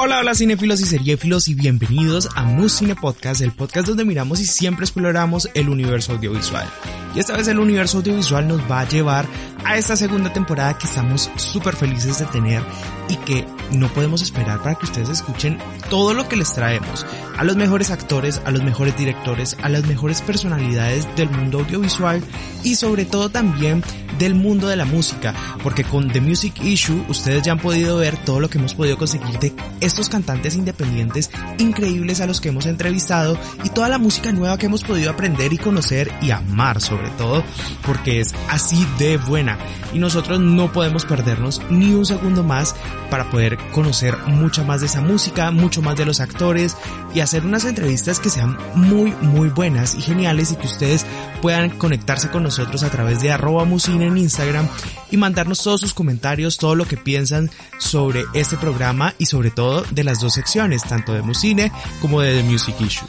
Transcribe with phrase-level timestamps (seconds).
[0.00, 4.38] Hola, hola cinefilos y seriéfilos y bienvenidos a Mus Cine Podcast, el podcast donde miramos
[4.38, 6.68] y siempre exploramos el universo audiovisual.
[7.16, 9.26] Y esta vez el universo audiovisual nos va a llevar
[9.64, 12.62] a esta segunda temporada que estamos súper felices de tener
[13.08, 15.58] y que no podemos esperar para que ustedes escuchen
[15.90, 17.04] todo lo que les traemos.
[17.36, 22.22] A los mejores actores, a los mejores directores, a las mejores personalidades del mundo audiovisual
[22.62, 23.82] y sobre todo también
[24.18, 28.16] del mundo de la música, porque con The Music Issue ustedes ya han podido ver
[28.16, 29.52] todo lo que hemos podido conseguir de
[29.88, 34.66] estos cantantes independientes increíbles a los que hemos entrevistado y toda la música nueva que
[34.66, 37.42] hemos podido aprender y conocer y amar sobre todo,
[37.84, 39.58] porque es así de buena.
[39.92, 42.74] Y nosotros no podemos perdernos ni un segundo más
[43.10, 46.76] para poder conocer mucha más de esa música, mucho más de los actores
[47.14, 51.06] y hacer unas entrevistas que sean muy muy buenas y geniales y que ustedes
[51.40, 54.68] puedan conectarse con nosotros a través de arroba musine en Instagram
[55.10, 59.77] y mandarnos todos sus comentarios, todo lo que piensan sobre este programa y sobre todo
[59.82, 63.08] de las dos secciones, tanto de Musine como de The Music Issue.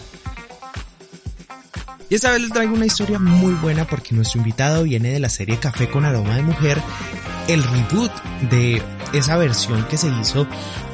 [2.09, 5.30] Y esta vez les traigo una historia muy buena porque nuestro invitado viene de la
[5.30, 6.81] serie Café con aroma de mujer,
[7.48, 8.11] el reboot
[8.50, 8.81] de
[9.14, 10.48] esa versión que se hizo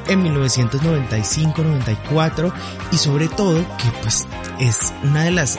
[0.08, 2.54] en 1995-94
[2.92, 4.28] y sobre todo que pues
[4.60, 5.58] es una de las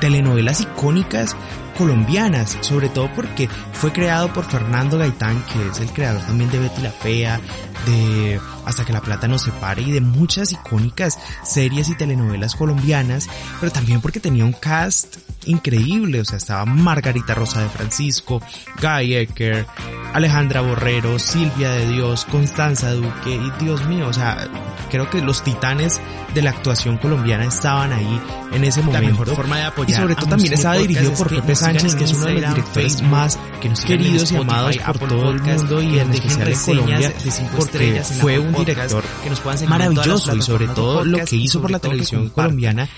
[0.00, 1.34] telenovelas icónicas
[1.74, 6.58] colombianas, sobre todo porque fue creado por Fernando Gaitán, que es el creador también de
[6.58, 7.40] Betty la Fea,
[7.86, 13.28] de Hasta que la plata nos separe y de muchas icónicas series y telenovelas colombianas,
[13.60, 18.40] pero también porque tenía un cast increíble, o sea, estaba Margarita Rosa de Francisco,
[18.80, 19.66] Guy Ecker,
[20.12, 24.48] Alejandra Borrero, Silvia de Dios, Constanza Duque y Dios mío, o sea,
[24.90, 26.00] creo que los titanes
[26.34, 28.20] de la actuación colombiana estaban ahí
[28.52, 29.02] en ese momento.
[29.02, 32.04] La mejor forma de apoyar y sobre todo también estaba dirigido por Pepe Sánchez, que
[32.04, 35.82] es uno de los directores más que nos queridos y amados por todo el mundo
[35.82, 37.12] y en especial en Colombia,
[37.56, 41.70] porque fue un director que nos puedan maravilloso y sobre todo lo que hizo por
[41.70, 42.88] la televisión colombiana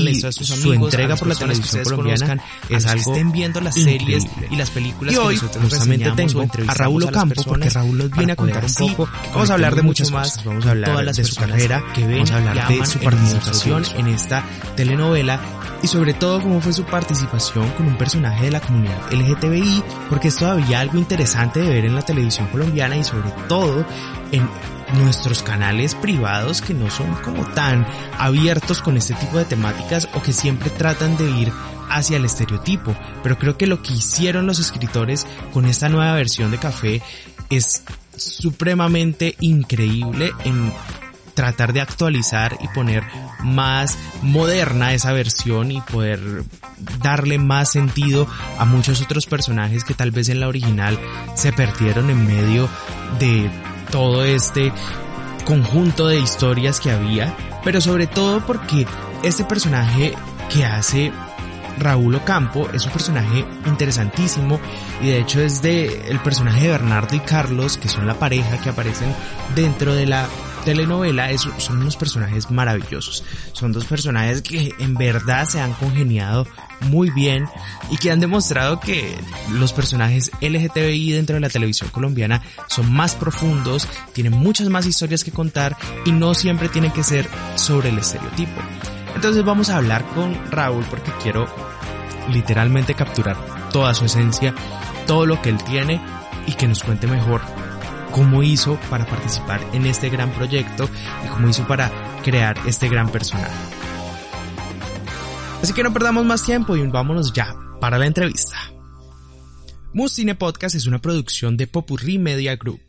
[0.00, 1.95] y su entrega por la televisión colombiana
[2.68, 7.04] es algo estén viendo las series y las películas y hoy justamente tengo a Raúl
[7.04, 9.08] Ocampo porque Raúl nos viene a contar un poco.
[9.32, 12.68] vamos a hablar de muchas más vamos a hablar de su carrera vamos a hablar
[12.68, 14.44] de su participación en esta
[14.76, 15.40] telenovela
[15.82, 20.28] y sobre todo cómo fue su participación con un personaje de la comunidad LGTBI, porque
[20.28, 23.84] es todavía algo interesante de ver en la televisión colombiana y sobre todo
[24.32, 24.48] en
[24.98, 27.86] nuestros canales privados que no son como tan
[28.18, 31.52] abiertos con este tipo de temáticas o que siempre tratan de ir
[31.90, 32.96] hacia el estereotipo.
[33.22, 37.02] Pero creo que lo que hicieron los escritores con esta nueva versión de Café
[37.50, 37.82] es
[38.16, 40.72] supremamente increíble en
[41.36, 43.04] tratar de actualizar y poner
[43.44, 46.42] más moderna esa versión y poder
[47.02, 48.26] darle más sentido
[48.58, 50.98] a muchos otros personajes que tal vez en la original
[51.34, 52.68] se perdieron en medio
[53.20, 53.50] de
[53.90, 54.72] todo este
[55.44, 58.86] conjunto de historias que había, pero sobre todo porque
[59.22, 60.14] este personaje
[60.52, 61.12] que hace
[61.78, 64.58] Raúl Ocampo es un personaje interesantísimo
[65.02, 68.58] y de hecho es de el personaje de Bernardo y Carlos que son la pareja
[68.60, 69.14] que aparecen
[69.54, 70.28] dentro de la
[70.66, 73.22] telenovela son unos personajes maravillosos.
[73.52, 76.44] Son dos personajes que en verdad se han congeniado
[76.80, 77.46] muy bien
[77.88, 79.16] y que han demostrado que
[79.52, 85.22] los personajes LGTBI dentro de la televisión colombiana son más profundos, tienen muchas más historias
[85.22, 88.60] que contar y no siempre tienen que ser sobre el estereotipo.
[89.16, 91.46] Entonces vamos a hablar con Raúl porque quiero
[92.30, 93.36] literalmente capturar
[93.72, 94.54] toda su esencia,
[95.06, 96.00] todo lo que él tiene
[96.46, 97.40] y que nos cuente mejor
[98.12, 100.88] cómo hizo para participar en este gran proyecto
[101.24, 101.90] y cómo hizo para
[102.22, 103.56] crear este gran personaje.
[105.62, 108.56] Así que no perdamos más tiempo y vámonos ya para la entrevista.
[109.94, 112.85] Mus Cine Podcast es una producción de Popurrí Media Group.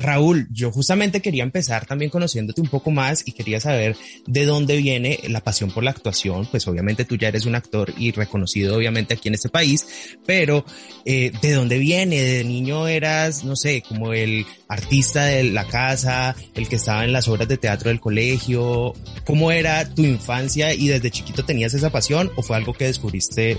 [0.00, 3.96] Raúl, yo justamente quería empezar también conociéndote un poco más y quería saber
[4.26, 6.46] de dónde viene la pasión por la actuación.
[6.50, 10.64] Pues obviamente tú ya eres un actor y reconocido obviamente aquí en este país, pero
[11.04, 12.22] eh, ¿de dónde viene?
[12.22, 17.12] ¿De niño eras, no sé, como el artista de la casa, el que estaba en
[17.12, 18.94] las obras de teatro del colegio?
[19.26, 23.58] ¿Cómo era tu infancia y desde chiquito tenías esa pasión o fue algo que descubriste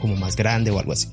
[0.00, 1.08] como más grande o algo así?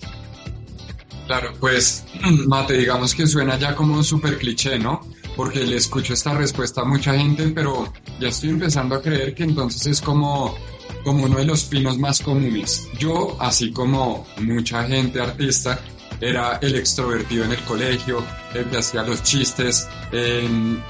[1.28, 2.06] Claro, pues,
[2.48, 5.02] Mate, digamos que suena ya como un súper cliché, ¿no?
[5.36, 9.44] Porque le escucho esta respuesta a mucha gente, pero ya estoy empezando a creer que
[9.44, 10.58] entonces es como,
[11.04, 12.88] como uno de los pinos más comunes.
[12.98, 15.80] Yo, así como mucha gente artista,
[16.22, 18.24] era el extrovertido en el colegio,
[18.56, 20.82] el que hacía los chistes, en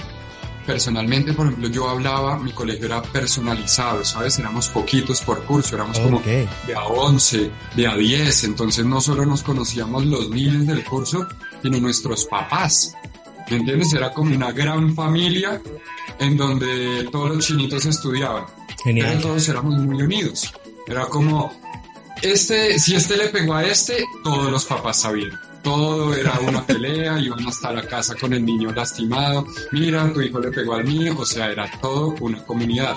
[0.67, 4.37] personalmente, por ejemplo, yo hablaba, mi colegio era personalizado, ¿sabes?
[4.37, 9.25] Éramos poquitos por curso, éramos como de a 11, de a 10, entonces no solo
[9.25, 11.25] nos conocíamos los niños del curso,
[11.63, 12.93] sino nuestros papás.
[13.49, 13.93] ¿Me entiendes?
[13.93, 15.61] Era como una gran familia
[16.19, 18.43] en donde todos los chinitos estudiaban.
[18.83, 19.07] Genial.
[19.07, 20.53] Pero todos éramos muy unidos.
[20.85, 21.57] Era como,
[22.21, 25.46] este, si este le pegó a este, todos los papás sabían.
[25.67, 29.45] Todo era una pelea, iban hasta la casa con el niño lastimado.
[29.73, 32.95] Mira, tu hijo le pegó al mío, o sea, era todo una comunidad.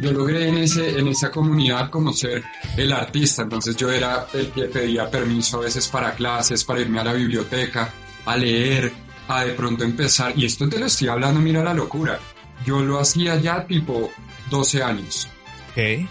[0.00, 2.42] Yo logré en, ese, en esa comunidad como ser
[2.78, 7.00] el artista, entonces yo era el que pedía permiso a veces para clases, para irme
[7.00, 7.92] a la biblioteca,
[8.24, 8.90] a leer,
[9.28, 12.18] a de pronto empezar, y esto te lo estoy hablando, mira la locura,
[12.64, 14.10] yo lo hacía ya tipo
[14.48, 15.28] 12 años.
[15.72, 16.08] Ok.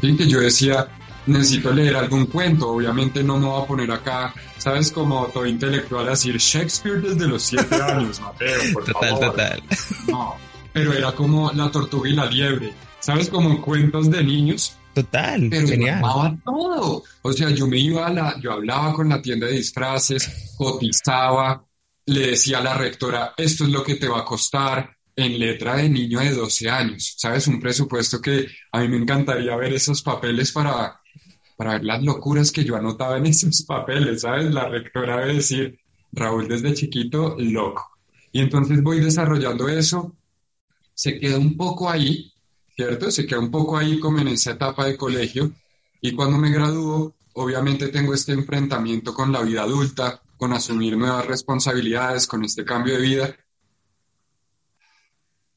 [0.00, 0.88] Sí, que yo decía,
[1.28, 6.06] necesito leer algún cuento, obviamente no me voy a poner acá, sabes, como todo intelectual
[6.06, 9.30] a decir Shakespeare desde los 7 años, Mateo, por total, favor.
[9.30, 9.62] Total,
[10.08, 10.36] No,
[10.72, 14.76] pero era como la tortuga y la liebre, sabes, como cuentos de niños.
[14.94, 16.02] Total, pero genial.
[16.44, 17.04] todo.
[17.22, 21.64] O sea, yo me iba a la, yo hablaba con la tienda de disfraces, cotizaba,
[22.06, 25.74] le decía a la rectora, esto es lo que te va a costar, en letra
[25.76, 27.48] de niño de 12 años, ¿sabes?
[27.48, 31.00] Un presupuesto que a mí me encantaría ver esos papeles para,
[31.58, 34.54] para ver las locuras que yo anotaba en esos papeles, ¿sabes?
[34.54, 35.80] La rectora debe decir,
[36.12, 37.90] Raúl desde chiquito, loco.
[38.30, 40.14] Y entonces voy desarrollando eso,
[40.94, 42.32] se queda un poco ahí,
[42.76, 43.10] ¿cierto?
[43.10, 45.50] Se queda un poco ahí como en esa etapa de colegio
[46.00, 51.26] y cuando me gradúo, obviamente tengo este enfrentamiento con la vida adulta, con asumir nuevas
[51.26, 53.36] responsabilidades, con este cambio de vida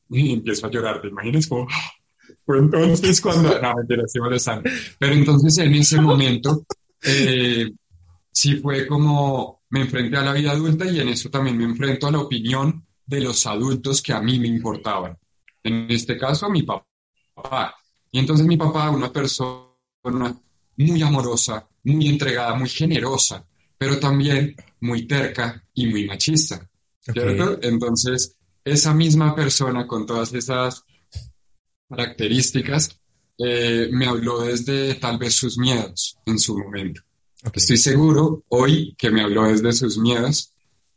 [0.10, 1.46] y empiezo a llorar, ¿te imaginas?
[1.46, 1.68] Como,
[2.58, 4.70] entonces cuando, no, mentira, estoy molestando.
[5.00, 6.66] Pero entonces en ese momento,
[7.04, 7.72] eh,
[8.32, 12.08] sí fue como, me enfrenté a la vida adulta y en eso también me enfrento
[12.08, 15.18] a la opinión de los adultos que a mí me importaban.
[15.64, 17.76] En este caso, mi papá.
[18.12, 20.36] Y entonces mi papá, una persona
[20.78, 23.46] muy amorosa, muy entregada, muy generosa,
[23.78, 26.68] pero también muy terca y muy machista.
[27.00, 27.58] ¿Cierto?
[27.62, 30.84] Entonces, esa misma persona con todas esas
[31.92, 32.98] características
[33.38, 37.02] eh, me habló desde tal vez sus miedos en su momento.
[37.54, 40.54] Estoy seguro hoy que me habló desde sus miedos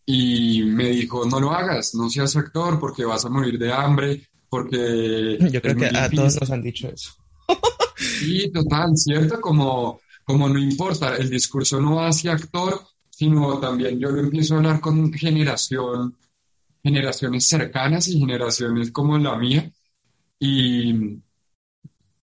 [0.06, 4.28] y me dijo, no lo hagas, no seas actor porque vas a morir de hambre,
[4.48, 5.38] porque...
[5.50, 7.12] Yo creo que a todos nos han dicho eso.
[7.96, 9.40] sí, total, ¿cierto?
[9.40, 14.54] Como, como no importa, el discurso no va hacia actor, sino también yo lo empiezo
[14.54, 16.16] a hablar con generación
[16.84, 19.72] generaciones cercanas y generaciones como la mía
[20.38, 21.22] y,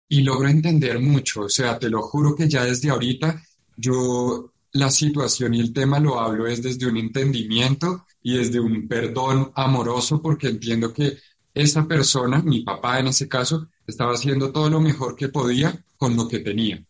[0.09, 1.43] y logro entender mucho.
[1.43, 3.43] O sea, te lo juro que ya desde ahorita
[3.77, 8.87] yo la situación y el tema lo hablo es desde un entendimiento y desde un
[8.89, 11.19] perdón amoroso porque entiendo que
[11.55, 16.15] esa persona, mi papá en ese caso, estaba haciendo todo lo mejor que podía con
[16.17, 16.85] lo que tenía.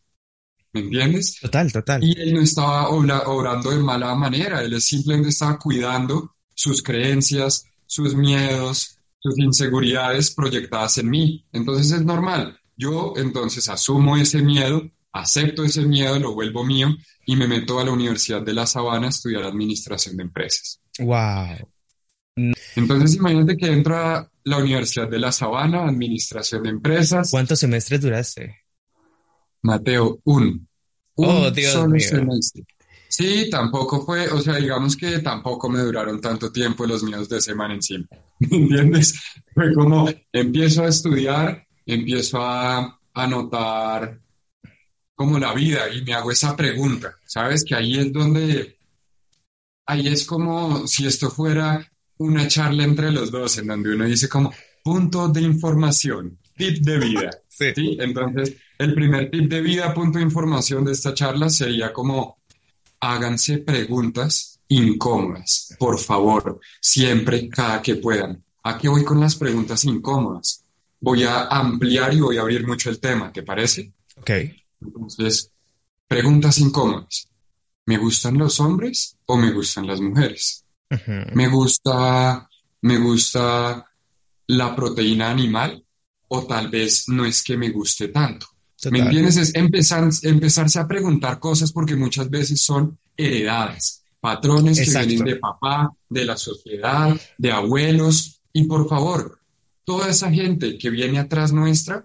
[0.72, 1.38] ¿Me entiendes?
[1.40, 2.02] Total, total.
[2.02, 8.14] Y él no estaba obrando de mala manera, él simplemente estaba cuidando sus creencias, sus
[8.14, 11.46] miedos, sus inseguridades proyectadas en mí.
[11.52, 12.58] Entonces es normal.
[12.76, 16.88] Yo entonces asumo ese miedo, acepto ese miedo, lo vuelvo mío
[17.24, 20.80] y me meto a la Universidad de La Sabana a estudiar administración de empresas.
[20.98, 21.68] Wow.
[22.76, 27.30] Entonces imagínate que entro a la Universidad de La Sabana, administración de empresas.
[27.30, 28.62] ¿Cuántos semestres duraste?
[29.62, 30.68] Mateo, un.
[31.14, 32.08] Un oh, Dios solo mío.
[32.08, 32.64] semestre.
[33.08, 37.40] Sí, tampoco fue, o sea, digamos que tampoco me duraron tanto tiempo los míos de
[37.40, 38.06] semana encima,
[38.40, 39.14] ¿me entiendes?
[39.54, 44.20] Fue como empiezo a estudiar, empiezo a anotar
[45.14, 47.64] como la vida y me hago esa pregunta, ¿sabes?
[47.64, 48.78] Que ahí es donde,
[49.86, 54.28] ahí es como si esto fuera una charla entre los dos, en donde uno dice
[54.28, 54.52] como
[54.84, 57.72] punto de información, tip de vida, Sí.
[57.74, 57.96] ¿sí?
[57.98, 62.36] Entonces, el primer tip de vida, punto de información de esta charla sería como
[63.00, 68.42] háganse preguntas incómodas, por favor, siempre, cada que puedan.
[68.62, 70.64] ¿A qué voy con las preguntas incómodas?
[71.00, 73.92] Voy a ampliar y voy a abrir mucho el tema, ¿te parece?
[74.16, 74.30] Ok.
[74.80, 75.50] Entonces,
[76.08, 77.28] preguntas incómodas.
[77.86, 80.64] ¿Me gustan los hombres o me gustan las mujeres?
[81.34, 82.48] ¿Me gusta,
[82.82, 83.86] me gusta
[84.48, 85.84] la proteína animal
[86.28, 88.46] o tal vez no es que me guste tanto?
[88.90, 89.06] ¿Me Total.
[89.06, 89.36] entiendes?
[89.36, 95.36] Es empezar, empezarse a preguntar cosas porque muchas veces son heredadas, patrones que vienen de
[95.36, 98.40] papá, de la sociedad, de abuelos.
[98.52, 99.40] Y por favor,
[99.84, 102.04] toda esa gente que viene atrás nuestra,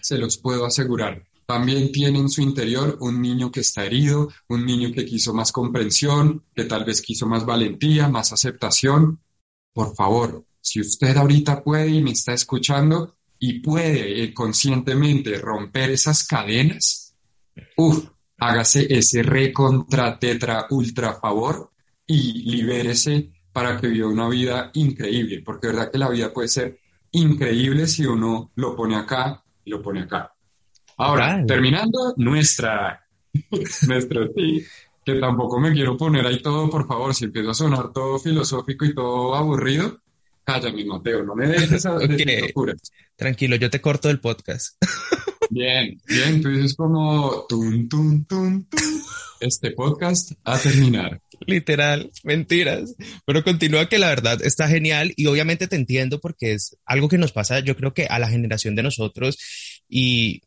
[0.00, 4.66] se los puedo asegurar, también tiene en su interior un niño que está herido, un
[4.66, 9.20] niño que quiso más comprensión, que tal vez quiso más valentía, más aceptación.
[9.72, 15.90] Por favor, si usted ahorita puede y me está escuchando, y puede eh, conscientemente romper
[15.90, 17.14] esas cadenas,
[17.76, 21.70] uff, hágase ese recontra tetra ultra favor
[22.06, 26.78] y libérese para que viva una vida increíble, porque verdad que la vida puede ser
[27.12, 30.32] increíble si uno lo pone acá y lo pone acá.
[30.98, 33.06] Ahora, terminando nuestra,
[33.88, 34.64] nuestro sí,
[35.04, 38.84] que tampoco me quiero poner ahí todo, por favor, si empiezo a sonar todo filosófico
[38.84, 40.00] y todo aburrido,
[40.46, 42.42] cállame, Mateo, no me dejes a okay.
[43.16, 44.76] Tranquilo, yo te corto el podcast.
[45.48, 49.04] Bien, bien, tú dices como tun, tun, tun, tun.
[49.38, 51.20] Este podcast a terminar.
[51.46, 52.96] Literal, mentiras.
[53.24, 57.18] Pero continúa que la verdad está genial y obviamente te entiendo porque es algo que
[57.18, 59.38] nos pasa, yo creo que a la generación de nosotros
[59.88, 60.42] y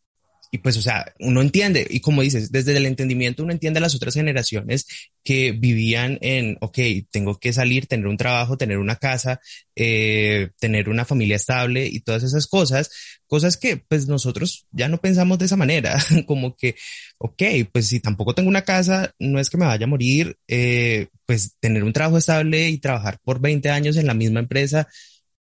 [0.51, 3.81] y pues, o sea, uno entiende, y como dices, desde el entendimiento uno entiende a
[3.81, 4.87] las otras generaciones
[5.23, 6.77] que vivían en, ok,
[7.11, 9.39] tengo que salir, tener un trabajo, tener una casa,
[9.75, 12.89] eh, tener una familia estable y todas esas cosas,
[13.27, 16.75] cosas que pues nosotros ya no pensamos de esa manera, como que,
[17.19, 21.07] ok, pues si tampoco tengo una casa, no es que me vaya a morir, eh,
[21.27, 24.87] pues tener un trabajo estable y trabajar por 20 años en la misma empresa,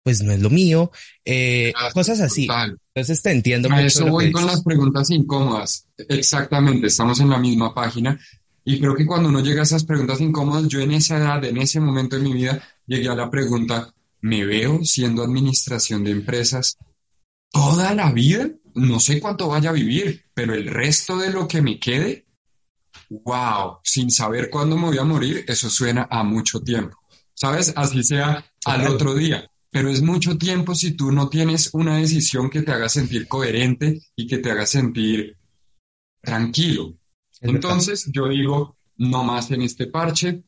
[0.04, 0.92] pues no es lo mío,
[1.24, 2.48] eh, cosas así.
[2.94, 3.70] Entonces te entiendo.
[3.72, 5.88] A eso voy con las preguntas incómodas.
[5.98, 8.20] Exactamente, estamos en la misma página.
[8.66, 11.58] Y creo que cuando uno llega a esas preguntas incómodas, yo en esa edad, en
[11.58, 16.78] ese momento de mi vida, llegué a la pregunta, ¿me veo siendo administración de empresas
[17.52, 18.50] toda la vida?
[18.76, 22.26] No sé cuánto vaya a vivir, pero el resto de lo que me quede,
[23.10, 26.98] wow, sin saber cuándo me voy a morir, eso suena a mucho tiempo.
[27.34, 27.74] ¿Sabes?
[27.76, 32.48] Así sea al otro día pero es mucho tiempo si tú no tienes una decisión
[32.51, 35.36] que te haga sentir coherente y que te haga sentir
[36.22, 36.94] tranquilo.
[37.42, 40.44] Entonces yo digo, no más en este parche.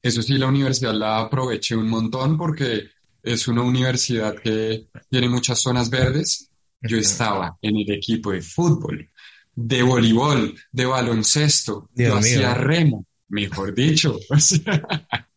[0.00, 2.88] Eso sí, la universidad la aproveché un montón porque
[3.22, 6.50] es una universidad que tiene muchas zonas verdes.
[6.80, 9.10] Yo estaba en el equipo de fútbol,
[9.54, 14.18] de voleibol, de baloncesto, yo hacía remo, mejor dicho.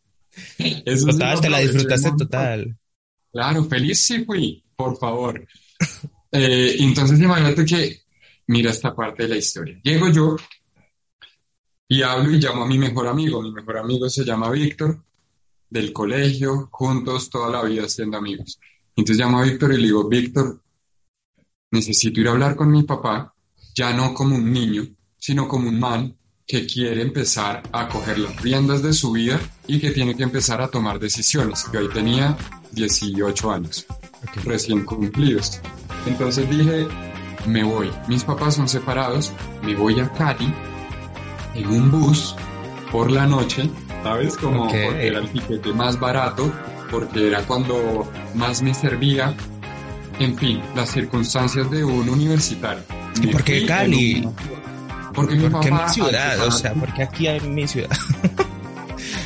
[1.06, 2.76] total, te la disfrutaste total.
[3.32, 5.46] Claro, feliz sí fui, por favor.
[6.30, 8.02] Eh, entonces imagínate que,
[8.48, 9.80] mira esta parte de la historia.
[9.82, 10.36] Llego yo
[11.88, 13.40] y hablo y llamo a mi mejor amigo.
[13.40, 15.02] Mi mejor amigo se llama Víctor,
[15.70, 18.60] del colegio, juntos toda la vida siendo amigos.
[18.96, 20.60] Entonces llamo a Víctor y le digo, Víctor,
[21.70, 23.34] necesito ir a hablar con mi papá,
[23.74, 26.17] ya no como un niño, sino como un man
[26.48, 30.62] que quiere empezar a coger las riendas de su vida y que tiene que empezar
[30.62, 31.66] a tomar decisiones.
[31.70, 32.38] Yo ahí tenía
[32.72, 33.86] 18 años,
[34.46, 35.60] recién cumplidos.
[36.06, 36.88] Entonces dije,
[37.46, 37.90] me voy.
[38.08, 39.30] Mis papás son separados,
[39.62, 40.50] me voy a Cali
[41.54, 42.34] en un bus
[42.90, 43.68] por la noche,
[44.02, 44.38] ¿sabes?
[44.38, 46.50] Como porque era el tiquete más barato,
[46.90, 49.36] porque era cuando más me servía.
[50.18, 52.82] En fin, las circunstancias de un universitario.
[53.20, 54.26] ¿Y por qué Cali?
[55.20, 56.46] Porque mi ¿Por qué mi ciudad?
[56.46, 57.90] O sea, porque aquí hay mi ciudad.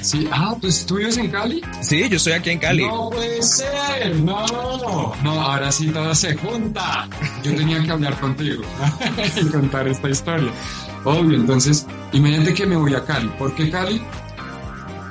[0.03, 1.63] Sí, ah, pues tú vives en Cali.
[1.81, 2.85] Sí, yo estoy aquí en Cali.
[2.85, 5.15] No puede ser, no.
[5.23, 7.09] No, ahora sí todo se junta.
[7.45, 8.63] Yo tenía que hablar contigo
[9.41, 10.51] y contar esta historia.
[11.05, 13.29] Obvio, entonces, imagínate que me voy a Cali.
[13.39, 14.03] ¿Por qué Cali?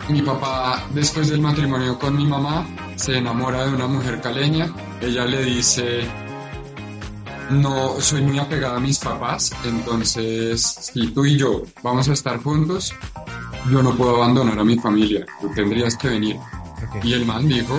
[0.10, 4.70] Mi papá, después del matrimonio con mi mamá, se enamora de una mujer caleña.
[5.00, 6.02] Ella le dice,
[7.52, 12.42] no soy muy apegada a mis papás, entonces si tú y yo vamos a estar
[12.42, 12.94] juntos,
[13.70, 16.38] yo no puedo abandonar a mi familia, tú tendrías que venir.
[17.04, 17.78] Y el man dijo,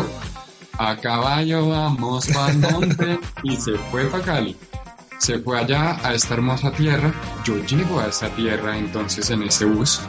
[0.79, 4.57] a caballo vamos al monte y se fue para Cali.
[5.19, 7.13] Se fue allá a esta hermosa tierra,
[7.45, 10.01] yo llego a esa tierra entonces en ese bus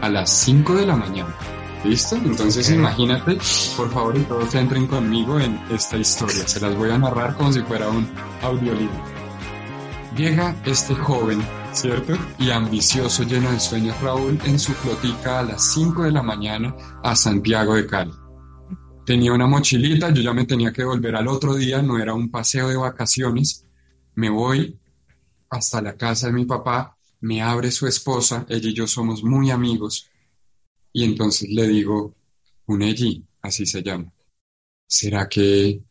[0.00, 1.34] a las 5 de la mañana.
[1.84, 2.16] ¿Listo?
[2.16, 3.38] Entonces imagínate,
[3.74, 6.46] por favor, y todos entren conmigo en esta historia.
[6.46, 8.06] Se las voy a narrar como si fuera un
[8.42, 9.02] audiolibro.
[10.14, 11.40] Llega este joven,
[11.72, 12.12] ¿cierto?
[12.38, 16.74] Y ambicioso, lleno de sueños, Raúl, en su flotica a las 5 de la mañana
[17.02, 18.12] a Santiago de Cali.
[19.06, 22.30] Tenía una mochilita, yo ya me tenía que volver al otro día, no era un
[22.30, 23.64] paseo de vacaciones.
[24.16, 24.78] Me voy
[25.48, 29.50] hasta la casa de mi papá, me abre su esposa, ella y yo somos muy
[29.50, 30.09] amigos
[30.92, 32.14] y entonces le digo,
[32.66, 34.12] Unelli, así se llama,
[34.86, 35.82] ¿será que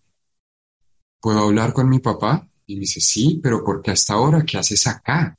[1.20, 2.48] puedo hablar con mi papá?
[2.66, 4.44] Y me dice, sí, pero ¿por qué hasta ahora?
[4.46, 5.36] ¿Qué haces acá?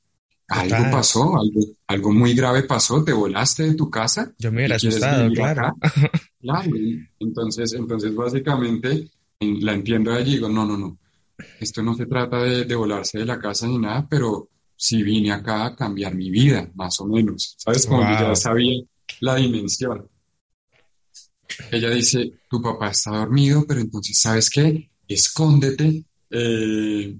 [0.49, 4.35] Algo pasó, algo, algo muy grave pasó, te volaste de tu casa.
[4.39, 5.77] Yo me hubiera asustado, claro.
[6.41, 6.71] Claro,
[7.19, 10.99] entonces, entonces básicamente la entiendo allí y digo, no, no, no,
[11.61, 15.33] esto no se trata de, de volarse de la casa ni nada, pero sí vine
[15.33, 17.57] acá a cambiar mi vida, más o menos.
[17.59, 17.85] ¿Sabes?
[17.85, 18.83] Como ya sabía
[19.21, 20.09] la dimensión.
[21.71, 24.91] Ella dice, tu papá está dormido, pero entonces, ¿sabes qué?
[25.07, 27.17] Escóndete, eh,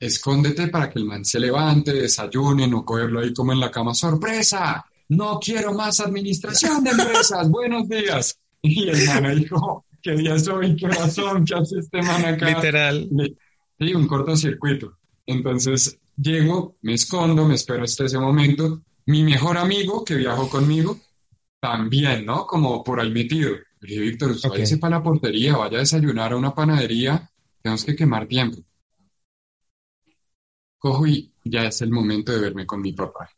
[0.00, 3.94] escóndete para que el man se levante, desayune, no cogerlo ahí como en la cama.
[3.94, 4.84] ¡Sorpresa!
[5.08, 7.48] No quiero más administración de empresas.
[7.50, 8.38] Buenos días.
[8.62, 10.76] Y el man dijo, ¿qué día soy?
[10.76, 11.44] ¿Qué razón?
[11.44, 12.48] ¿Qué hace este man acá?
[12.48, 13.08] Literal.
[13.78, 14.98] Sí, un cortocircuito.
[15.26, 18.82] Entonces llego, me escondo, me espero hasta ese momento.
[19.06, 20.98] Mi mejor amigo que viajó conmigo,
[21.60, 22.46] también, ¿no?
[22.46, 23.50] Como por ahí metido.
[23.80, 24.60] Le dije, Víctor, usted okay.
[24.60, 27.30] váyase para la portería, vaya a desayunar a una panadería,
[27.62, 28.58] tenemos que quemar tiempo.
[30.78, 33.30] Cojo y ya es el momento de verme con mi papá.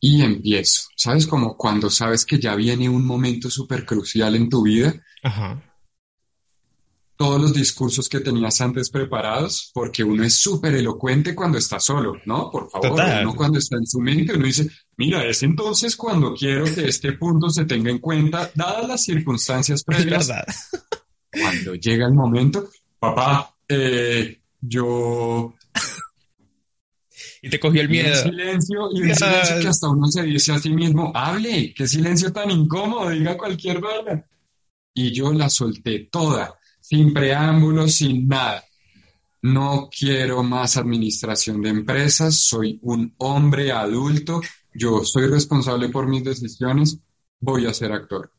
[0.00, 0.88] Y empiezo.
[0.96, 1.26] ¿Sabes?
[1.26, 4.94] Como cuando sabes que ya viene un momento súper crucial en tu vida.
[5.22, 5.62] Ajá.
[7.24, 12.16] Todos los discursos que tenías antes preparados, porque uno es súper elocuente cuando está solo,
[12.26, 12.50] ¿no?
[12.50, 13.24] Por favor, Total.
[13.26, 17.12] uno cuando está en su mente, uno dice, mira, es entonces cuando quiero que este
[17.12, 20.28] punto se tenga en cuenta, dadas las circunstancias previas.
[21.30, 25.54] Cuando llega el momento, papá, eh, yo
[27.40, 28.22] Y te cogió el Y un miedo.
[28.22, 32.32] silencio, y un silencio que hasta uno se dice a sí mismo, hable, qué silencio
[32.32, 34.26] tan incómodo, diga cualquier vaina.
[34.92, 38.62] Y yo la solté toda, sin preámbulos, sin nada.
[39.40, 44.42] No quiero más administración de empresas, soy un hombre adulto,
[44.74, 46.98] yo soy responsable por mis decisiones,
[47.40, 48.30] voy a ser actor.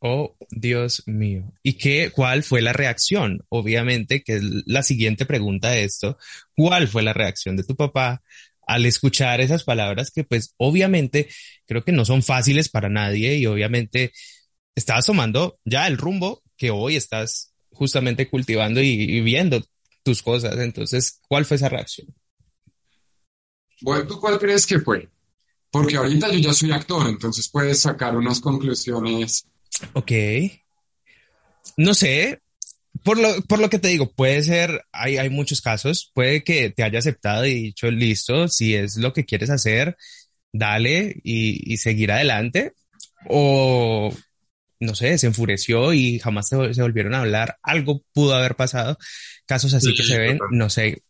[0.00, 1.52] Oh, Dios mío.
[1.62, 3.44] ¿Y qué, cuál fue la reacción?
[3.50, 6.16] Obviamente, que es la siguiente pregunta de esto.
[6.56, 8.22] ¿Cuál fue la reacción de tu papá
[8.66, 11.28] al escuchar esas palabras que, pues, obviamente,
[11.66, 14.12] creo que no son fáciles para nadie y obviamente
[14.74, 19.60] estabas tomando ya el rumbo que hoy estás justamente cultivando y, y viendo
[20.04, 20.56] tus cosas.
[20.60, 22.06] Entonces, ¿cuál fue esa reacción?
[23.80, 25.08] Bueno, ¿tú cuál crees que fue?
[25.72, 29.44] Porque ahorita yo ya soy actor, entonces puedes sacar unas conclusiones.
[29.94, 30.12] Ok.
[31.76, 32.38] No sé.
[33.02, 36.70] Por lo, por lo que te digo, puede ser, hay, hay muchos casos, puede que
[36.70, 39.96] te haya aceptado y dicho, listo, si es lo que quieres hacer,
[40.52, 42.74] dale y, y seguir adelante.
[43.28, 44.14] O,
[44.82, 47.58] no sé, se enfureció y jamás se, se volvieron a hablar.
[47.62, 48.98] Algo pudo haber pasado.
[49.46, 51.02] Casos así Sí, que se ven, no sé.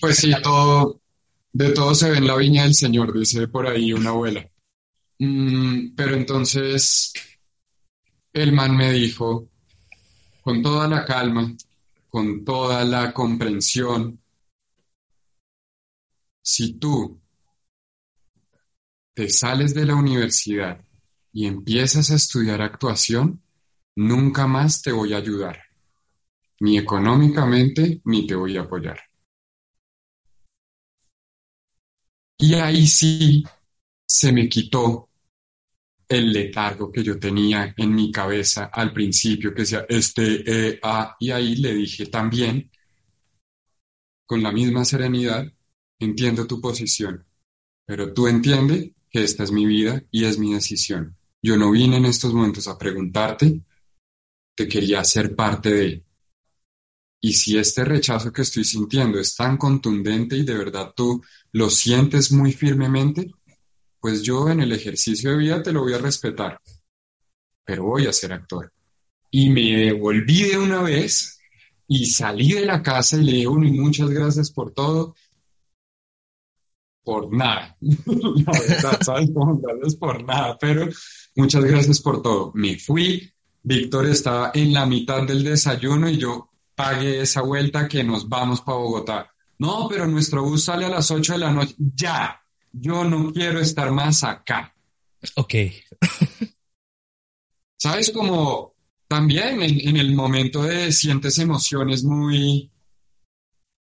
[0.00, 1.02] Pues sí, todo,
[1.52, 4.48] de todo se ve en la viña del Señor, dice por ahí una abuela.
[5.18, 7.12] Mm, pero entonces
[8.32, 9.50] el man me dijo,
[10.40, 11.54] con toda la calma,
[12.08, 14.18] con toda la comprensión,
[16.42, 17.20] si tú
[19.12, 20.82] te sales de la universidad
[21.32, 23.42] y empiezas a estudiar actuación,
[23.96, 25.60] nunca más te voy a ayudar,
[26.60, 29.00] ni económicamente, ni te voy a apoyar.
[32.38, 33.44] Y ahí sí
[34.06, 35.10] se me quitó
[36.08, 41.16] el letargo que yo tenía en mi cabeza al principio, que decía este, eh, ah,
[41.20, 42.70] y ahí le dije también,
[44.26, 45.46] con la misma serenidad,
[46.00, 47.24] entiendo tu posición,
[47.84, 51.16] pero tú entiende que esta es mi vida y es mi decisión.
[51.42, 53.62] Yo no vine en estos momentos a preguntarte,
[54.54, 56.04] te quería hacer parte de.
[57.22, 61.22] Y si este rechazo que estoy sintiendo es tan contundente y de verdad tú
[61.52, 63.30] lo sientes muy firmemente,
[64.00, 66.58] pues yo en el ejercicio de vida te lo voy a respetar,
[67.64, 68.72] pero voy a ser actor.
[69.30, 71.38] Y me devolví de una vez
[71.86, 75.14] y salí de la casa y le dije, uno, muchas gracias por todo.
[77.02, 79.30] Por nada, la verdad, ¿sabes?
[79.32, 80.88] Como gracias por nada, pero
[81.40, 82.52] muchas gracias por todo.
[82.54, 88.04] Me fui, Víctor estaba en la mitad del desayuno y yo pagué esa vuelta que
[88.04, 89.30] nos vamos para Bogotá.
[89.58, 91.74] No, pero nuestro bus sale a las 8 de la noche.
[91.78, 92.40] Ya,
[92.72, 94.74] yo no quiero estar más acá.
[95.36, 95.54] Ok.
[97.76, 98.10] ¿Sabes?
[98.10, 98.74] Como
[99.08, 102.70] también en, en el momento de sientes emociones muy,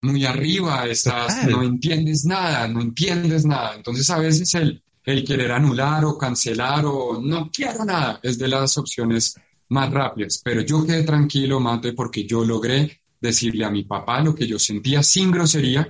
[0.02, 1.52] muy arriba, estás, Total.
[1.52, 3.76] no entiendes nada, no entiendes nada.
[3.76, 8.50] Entonces a veces el, el querer anular o cancelar o no quiero nada es de
[8.50, 9.40] las opciones
[9.70, 10.42] más rápidas.
[10.44, 14.60] Pero yo quedé tranquilo, Mate, porque yo logré decirle a mi papá lo que yo
[14.60, 15.88] sentía sin grosería,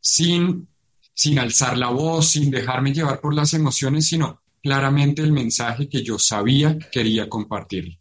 [0.00, 0.66] sin,
[1.12, 6.02] sin alzar la voz, sin dejarme llevar por las emociones, sino claramente el mensaje que
[6.02, 7.98] yo sabía quería compartir.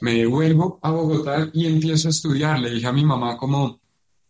[0.00, 2.58] Me devuelvo a Bogotá y empiezo a estudiar.
[2.58, 3.80] Le dije a mi mamá como,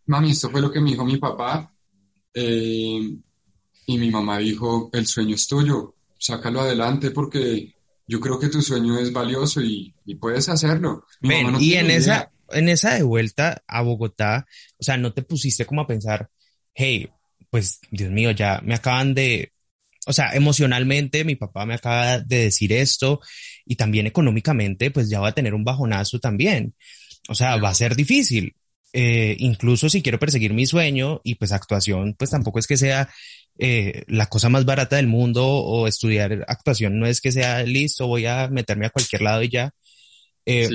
[0.05, 1.75] mami, esto fue lo que me dijo mi papá.
[2.35, 3.17] Eh,
[3.93, 7.75] y mi mamá dijo, el sueño es tuyo, sácalo adelante porque
[8.07, 11.07] yo creo que tu sueño es valioso y, y puedes hacerlo.
[11.21, 11.97] Ven, no y en idea.
[11.97, 14.47] esa, en esa de vuelta a Bogotá,
[14.79, 16.29] o sea, no te pusiste como a pensar,
[16.75, 17.09] hey,
[17.51, 19.53] pues Dios mío, ya me acaban de,
[20.07, 23.21] o sea, emocionalmente mi papá me acaba de decir esto
[23.65, 26.75] y también económicamente, pues ya va a tener un bajonazo también.
[27.29, 28.55] O sea, va a ser difícil.
[28.93, 33.09] eh, incluso si quiero perseguir mi sueño y pues actuación, pues tampoco es que sea
[33.59, 38.07] eh, la cosa más barata del mundo o estudiar actuación no es que sea listo,
[38.07, 39.73] voy a meterme a cualquier lado y ya.
[40.45, 40.69] Eh,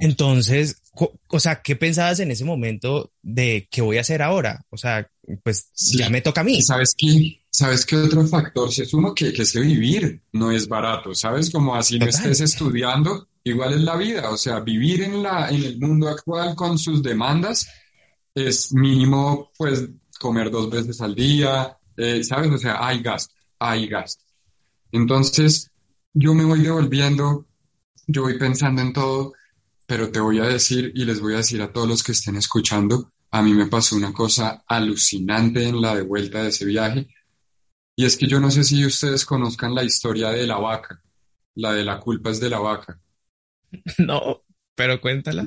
[0.00, 0.80] entonces,
[1.26, 4.64] o sea, ¿qué pensabas en ese momento de qué voy a hacer ahora?
[4.70, 5.10] O sea,
[5.42, 6.62] pues ya me toca a mí.
[6.62, 7.42] ¿Sabes qué?
[7.50, 8.72] ¿Sabes qué otro factor?
[8.72, 11.50] Si es uno que, que que vivir no es barato, ¿sabes?
[11.50, 14.30] Como así no estés estudiando, igual es la vida.
[14.30, 17.66] O sea, vivir en, la, en el mundo actual con sus demandas
[18.34, 19.88] es mínimo, pues,
[20.20, 22.50] comer dos veces al día, eh, ¿sabes?
[22.50, 24.24] O sea, hay gasto, hay gasto.
[24.92, 25.70] Entonces,
[26.14, 27.46] yo me voy devolviendo,
[28.06, 29.34] yo voy pensando en todo,
[29.86, 32.36] pero te voy a decir y les voy a decir a todos los que estén
[32.36, 37.08] escuchando, a mí me pasó una cosa alucinante en la de vuelta de ese viaje,
[37.96, 41.02] y es que yo no sé si ustedes conozcan la historia de la vaca,
[41.56, 43.00] la de la culpa es de la vaca.
[43.98, 45.46] No, pero cuéntala.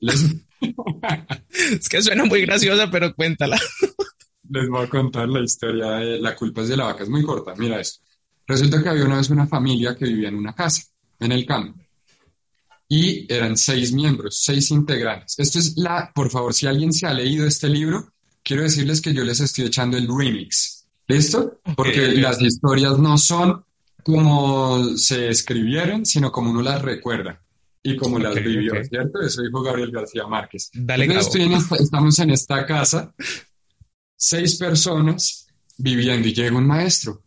[0.00, 3.58] es que suena muy graciosa, pero cuéntala
[4.50, 7.02] les voy a contar la historia de La culpa es de la vaca.
[7.02, 8.04] Es muy corta, mira esto.
[8.46, 10.82] Resulta que había una vez una familia que vivía en una casa,
[11.20, 11.78] en el campo.
[12.88, 15.38] Y eran seis miembros, seis integrantes.
[15.38, 19.12] Esto es la, por favor, si alguien se ha leído este libro, quiero decirles que
[19.12, 20.86] yo les estoy echando el remix.
[21.06, 21.60] ¿Listo?
[21.76, 23.64] Porque las historias no son
[24.02, 27.42] como se escribieron, sino como uno las recuerda
[27.82, 29.20] y como las vivió, ¿cierto?
[29.20, 30.70] Eso dijo Gabriel García Márquez.
[30.72, 31.06] Dale,
[31.78, 33.14] estamos en esta casa
[34.18, 35.46] seis personas
[35.78, 37.22] viviendo y llega un maestro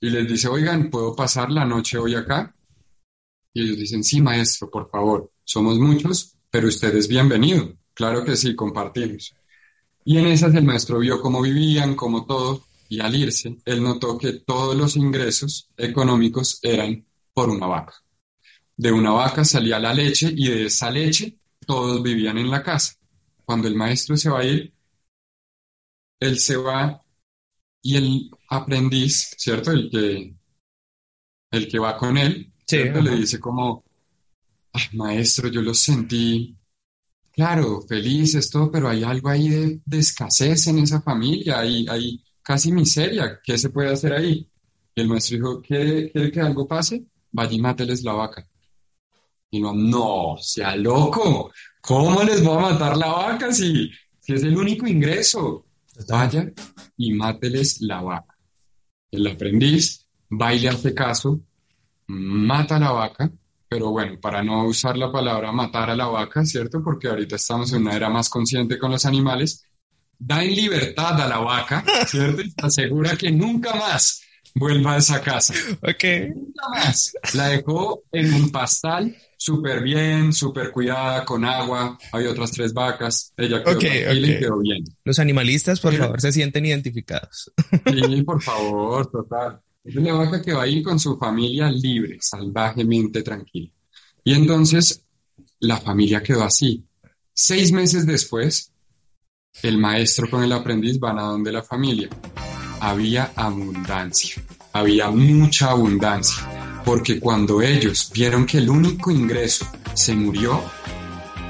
[0.00, 2.54] y les dice, oigan, ¿puedo pasar la noche hoy acá?
[3.54, 7.72] Y ellos dicen, sí, maestro, por favor, somos muchos, pero usted es bienvenido.
[7.94, 9.34] Claro que sí, compartimos.
[10.04, 14.18] Y en esas el maestro vio cómo vivían, cómo todo, y al irse, él notó
[14.18, 17.94] que todos los ingresos económicos eran por una vaca.
[18.76, 22.94] De una vaca salía la leche y de esa leche todos vivían en la casa.
[23.46, 24.75] Cuando el maestro se va a ir,
[26.20, 27.02] él se va
[27.82, 29.70] y el aprendiz, ¿cierto?
[29.70, 30.34] El que,
[31.50, 33.84] el que va con él, le dice como,
[34.92, 36.56] maestro, yo lo sentí,
[37.32, 42.72] claro, felices, todo, pero hay algo ahí de, escasez en esa familia, hay, hay casi
[42.72, 44.48] miseria, ¿qué se puede hacer ahí?
[44.94, 47.04] Y el maestro dijo, ¿quiere, que algo pase?
[47.32, 48.48] Vaya y máteles la vaca.
[49.50, 54.42] Y no, no, sea loco, ¿cómo les voy a matar la vaca si, si es
[54.42, 55.66] el único ingreso?
[56.08, 56.52] Vaya
[56.96, 58.36] y máteles la vaca.
[59.10, 61.40] El aprendiz va y le hace caso,
[62.06, 63.30] mata a la vaca,
[63.68, 66.82] pero bueno, para no usar la palabra matar a la vaca, ¿cierto?
[66.82, 69.64] Porque ahorita estamos en una era más consciente con los animales,
[70.18, 72.42] da en libertad a la vaca, ¿cierto?
[72.62, 74.25] Asegura que nunca más
[74.56, 75.54] vuelva a esa casa.
[75.82, 76.04] Ok.
[76.34, 77.12] Nunca más.
[77.34, 81.98] La dejó en un pastal súper bien, súper cuidada, con agua.
[82.12, 83.32] Hay otras tres vacas.
[83.36, 84.84] Ella quedó y quedó bien.
[85.04, 87.52] Los animalistas, por favor, se sienten identificados.
[87.86, 89.60] Sí, por favor, total.
[89.84, 93.70] Es una vaca que va a ir con su familia libre, salvajemente tranquila.
[94.24, 95.04] Y entonces
[95.60, 96.84] la familia quedó así.
[97.32, 98.72] Seis meses después,
[99.62, 102.08] el maestro con el aprendiz van a donde la familia.
[102.80, 106.46] Había abundancia, había mucha abundancia
[106.86, 110.62] porque cuando ellos vieron que el único ingreso se murió,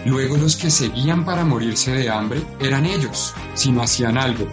[0.07, 4.49] luego los que seguían para morirse de hambre eran ellos, si no hacían algo.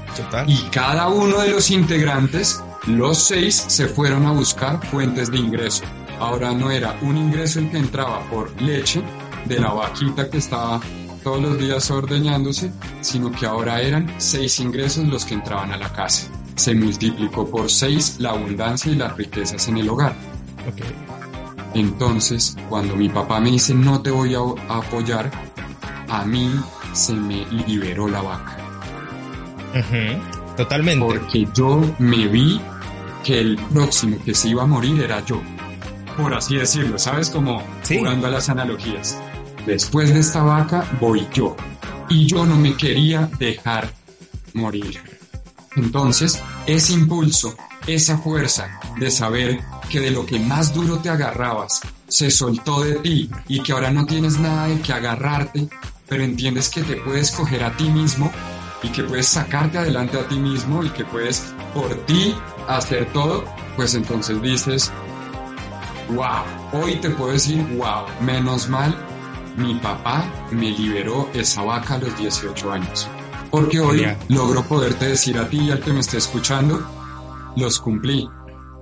[0.45, 5.85] Y cada uno de los integrantes, los seis, se fueron a buscar fuentes de ingreso.
[6.19, 9.01] Ahora no era un ingreso el que entraba por leche
[9.45, 10.81] de la vaquita que estaba
[11.23, 15.93] todos los días ordeñándose, sino que ahora eran seis ingresos los que entraban a la
[15.93, 16.27] casa.
[16.55, 20.15] Se multiplicó por seis la abundancia y las riquezas en el hogar.
[21.73, 24.39] Entonces, cuando mi papá me dice no te voy a,
[24.69, 25.31] apoyar,
[26.09, 26.51] a mí
[26.93, 28.57] se me liberó la vaca.
[30.55, 31.03] Totalmente.
[31.03, 32.61] Porque yo me vi
[33.23, 35.41] que el próximo que se iba a morir era yo.
[36.17, 37.29] Por así decirlo, ¿sabes?
[37.29, 39.17] Como jugando a las analogías.
[39.65, 41.55] Después de esta vaca voy yo.
[42.09, 43.89] Y yo no me quería dejar
[44.53, 44.99] morir.
[45.75, 47.55] Entonces, ese impulso,
[47.87, 52.95] esa fuerza de saber que de lo que más duro te agarrabas se soltó de
[52.95, 55.67] ti y que ahora no tienes nada de que agarrarte,
[56.07, 58.31] pero entiendes que te puedes coger a ti mismo
[58.83, 62.35] y que puedes sacarte adelante a ti mismo y que puedes por ti
[62.67, 63.43] hacer todo,
[63.75, 64.91] pues entonces dices,
[66.09, 68.95] wow, hoy te puedo decir, wow, menos mal,
[69.57, 73.07] mi papá me liberó esa vaca a los 18 años.
[73.53, 76.83] Porque hoy logro poderte decir a ti y al que me esté escuchando,
[77.55, 78.27] los cumplí.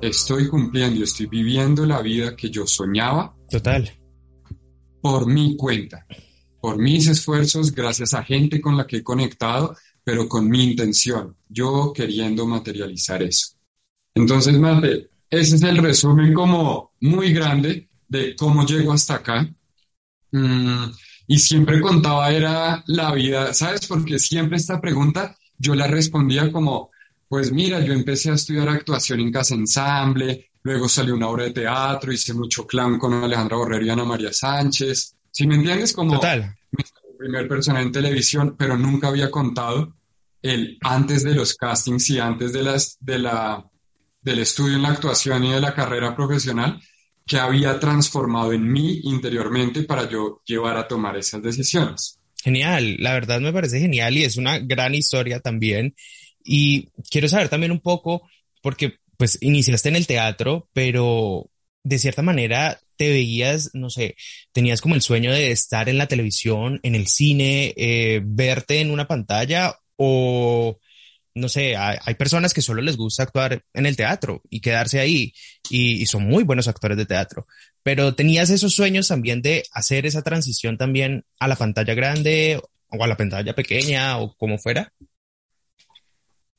[0.01, 3.35] Estoy cumpliendo y estoy viviendo la vida que yo soñaba.
[3.49, 3.91] Total.
[5.01, 6.05] Por mi cuenta.
[6.61, 11.35] por mis esfuerzos, gracias a gente con la que he conectado, pero con mi intención,
[11.49, 13.57] yo queriendo materializar eso.
[14.15, 19.53] Entonces, Mate, ese es el resumen como muy grande de cómo llego hasta acá.
[20.31, 20.85] Mm,
[21.31, 23.87] y siempre contaba era la vida, ¿sabes?
[23.87, 26.91] Porque siempre esta pregunta yo la respondía como,
[27.29, 31.51] pues mira, yo empecé a estudiar actuación en casa ensamble, luego salió una obra de
[31.51, 35.15] teatro, hice mucho clown con Alejandra Borrero y Ana María Sánchez.
[35.31, 36.53] Si me entiendes, como Total.
[36.71, 36.83] mi
[37.17, 39.95] primer persona en televisión, pero nunca había contado
[40.41, 43.65] el antes de los castings y antes de las, de la,
[44.21, 46.81] del estudio en la actuación y de la carrera profesional,
[47.31, 52.19] que había transformado en mí interiormente para yo llevar a tomar esas decisiones.
[52.43, 55.95] Genial, la verdad me parece genial y es una gran historia también.
[56.43, 58.29] Y quiero saber también un poco,
[58.61, 61.49] porque pues iniciaste en el teatro, pero
[61.85, 64.17] de cierta manera te veías, no sé,
[64.51, 68.91] tenías como el sueño de estar en la televisión, en el cine, eh, verte en
[68.91, 70.77] una pantalla o
[71.33, 75.33] no sé, hay, personas que solo les gusta actuar en el teatro y quedarse ahí
[75.71, 77.47] y, son muy buenos actores de teatro,
[77.83, 83.03] pero tenías esos sueños también de hacer esa transición también a la pantalla grande o
[83.03, 84.91] a la pantalla pequeña o como fuera.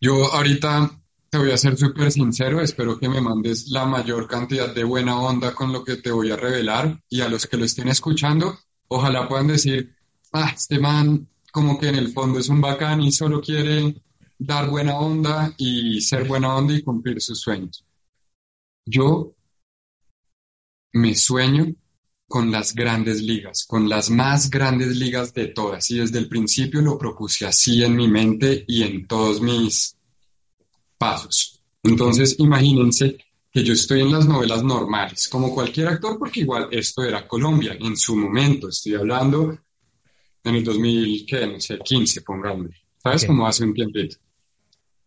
[0.01, 0.91] Yo ahorita
[1.29, 5.19] te voy a ser súper sincero, espero que me mandes la mayor cantidad de buena
[5.21, 8.59] onda con lo que te voy a revelar y a los que lo estén escuchando,
[8.89, 9.95] ojalá puedan decir,
[10.33, 13.95] ah, este man como que en el fondo es un bacán y solo quiere
[14.39, 17.85] dar buena onda y ser buena onda y cumplir sus sueños.
[18.85, 19.35] Yo
[20.93, 21.75] me sueño
[22.27, 25.91] con las grandes ligas, con las más grandes ligas de todas.
[25.91, 29.97] Y desde el principio lo propuse así en mi mente y en todos mis
[30.97, 31.63] pasos.
[31.83, 33.19] Entonces, imagínense
[33.51, 37.77] que yo estoy en las novelas normales, como cualquier actor, porque igual esto era Colombia
[37.79, 38.71] en su momento.
[38.71, 39.59] Estoy hablando
[40.43, 42.71] en el 2015, pongamos.
[43.03, 43.27] ¿Sabes?
[43.27, 44.17] Como hace un tiempito.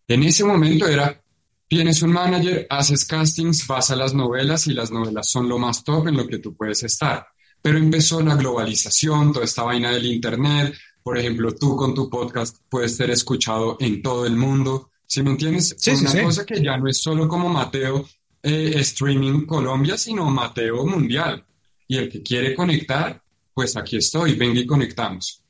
[0.07, 1.23] En ese momento era,
[1.67, 5.83] tienes un manager, haces castings, vas a las novelas y las novelas son lo más
[5.83, 7.27] top en lo que tú puedes estar.
[7.61, 10.75] Pero empezó la globalización, toda esta vaina del Internet.
[11.01, 14.91] Por ejemplo, tú con tu podcast puedes ser escuchado en todo el mundo.
[15.07, 15.75] ¿Sí me entiendes?
[15.77, 18.07] Sí, Una cosa que ya no es solo como Mateo
[18.41, 21.43] eh, Streaming Colombia, sino Mateo Mundial.
[21.87, 23.21] Y el que quiere conectar,
[23.53, 25.41] pues aquí estoy, venga y conectamos.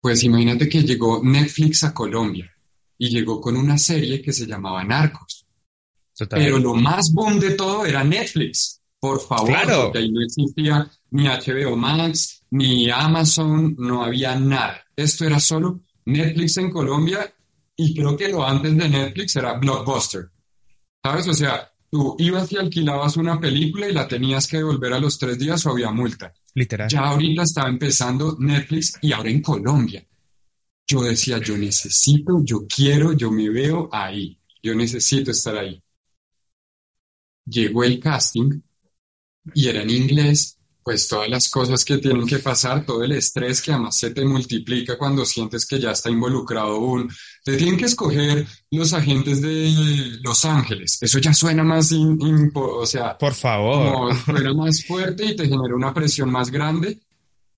[0.00, 2.52] Pues imagínate que llegó Netflix a Colombia
[2.98, 5.46] y llegó con una serie que se llamaba Narcos.
[6.28, 8.82] Pero lo más boom de todo era Netflix.
[9.00, 14.82] Por favor, porque ahí no existía ni HBO Max, ni Amazon, no había nada.
[14.96, 17.32] Esto era solo Netflix en Colombia
[17.76, 20.30] y creo que lo antes de Netflix era Blockbuster.
[21.00, 21.28] ¿Sabes?
[21.28, 25.16] O sea, tú ibas y alquilabas una película y la tenías que devolver a los
[25.16, 26.34] tres días o había multa.
[26.54, 26.88] Literal.
[26.88, 30.04] Ya ahorita estaba empezando Netflix y ahora en Colombia
[30.88, 35.82] yo decía, yo necesito, yo quiero, yo me veo ahí, yo necesito estar ahí.
[37.44, 38.60] Llegó el casting
[39.54, 43.60] y era en inglés, pues todas las cosas que tienen que pasar, todo el estrés
[43.60, 47.10] que además se te multiplica cuando sientes que ya está involucrado un...
[47.44, 50.96] Te tienen que escoger los agentes de Los Ángeles.
[51.02, 51.92] Eso ya suena más,
[52.54, 53.18] o sea...
[53.18, 54.16] Por favor.
[54.24, 56.98] suena más fuerte y te genera una presión más grande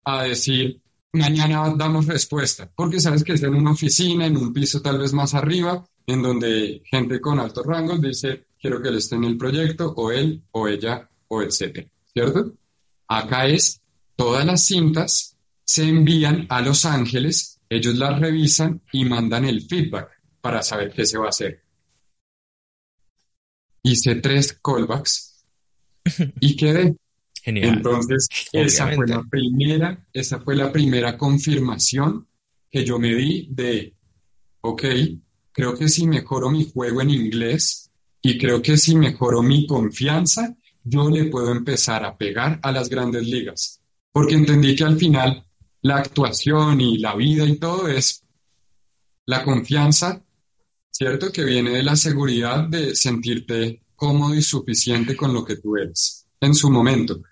[0.04, 0.80] a decir,
[1.12, 5.12] mañana damos respuesta, porque sabes que es en una oficina, en un piso tal vez
[5.12, 9.36] más arriba, en donde gente con altos rangos dice, quiero que él esté en el
[9.36, 12.52] proyecto, o él, o ella, o etcétera, ¿cierto?
[13.08, 13.80] Acá es,
[14.16, 20.10] todas las cintas se envían a Los Ángeles, ellos las revisan y mandan el feedback
[20.40, 21.62] para saber qué se va a hacer.
[23.82, 25.44] Hice tres callbacks
[26.40, 26.96] y quedé.
[27.44, 32.26] Entonces, esa fue la primera, esa fue la primera confirmación
[32.70, 33.94] que yo me di de,
[34.60, 34.84] ok,
[35.52, 37.90] creo que si mejoro mi juego en inglés
[38.22, 42.88] y creo que si mejoro mi confianza, yo le puedo empezar a pegar a las
[42.88, 43.80] grandes ligas.
[44.12, 45.44] Porque entendí que al final
[45.82, 48.22] la actuación y la vida y todo es
[49.26, 50.22] la confianza,
[50.90, 51.32] ¿cierto?
[51.32, 56.26] Que viene de la seguridad de sentirte cómodo y suficiente con lo que tú eres
[56.40, 57.22] en su momento.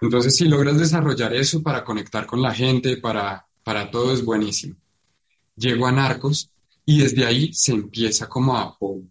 [0.00, 4.76] Entonces, si logras desarrollar eso para conectar con la gente, para, para todo es buenísimo.
[5.56, 6.50] Llego a Narcos
[6.84, 9.08] y desde ahí se empieza como a pum,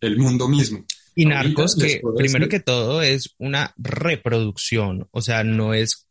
[0.00, 0.84] el mundo mismo.
[1.14, 6.06] Y Narcos, que primero que todo es una reproducción, o sea, no es,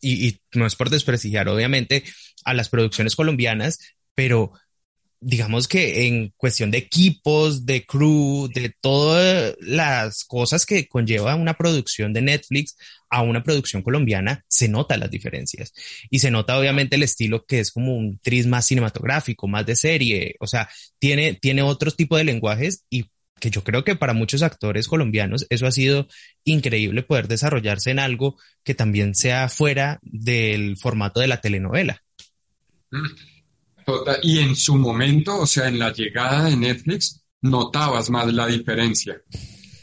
[0.00, 2.02] y, y no es por desprestigiar, obviamente,
[2.44, 3.78] a las producciones colombianas,
[4.14, 4.52] pero
[5.22, 11.54] digamos que en cuestión de equipos, de crew, de todas las cosas que conlleva una
[11.54, 12.76] producción de Netflix
[13.12, 15.74] a una producción colombiana, se notan las diferencias.
[16.10, 19.76] Y se nota obviamente el estilo que es como un tris más cinematográfico, más de
[19.76, 23.04] serie, o sea, tiene, tiene otro tipo de lenguajes y
[23.38, 26.08] que yo creo que para muchos actores colombianos eso ha sido
[26.44, 32.02] increíble poder desarrollarse en algo que también sea fuera del formato de la telenovela.
[32.90, 33.06] Mm.
[34.22, 39.20] Y en su momento, o sea, en la llegada de Netflix, notabas más la diferencia.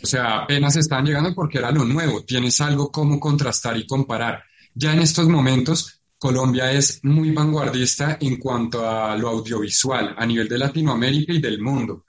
[0.01, 4.43] O sea, apenas están llegando porque era lo nuevo, tienes algo como contrastar y comparar.
[4.73, 10.47] Ya en estos momentos, Colombia es muy vanguardista en cuanto a lo audiovisual a nivel
[10.47, 12.05] de Latinoamérica y del mundo.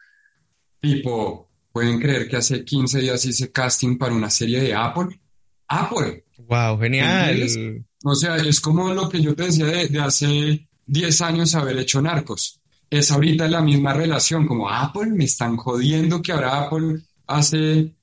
[0.81, 5.21] Tipo, ¿pueden creer que hace 15 días hice casting para una serie de Apple?
[5.69, 6.25] Apple.
[6.39, 7.47] Wow, genial.
[8.05, 11.79] O sea, es como lo que yo te decía de, de hace 10 años haber
[11.79, 12.61] hecho narcos.
[12.89, 17.03] Es ahorita la misma relación, como Apple, me están jodiendo que ahora Apple
[17.37, 17.95] hace,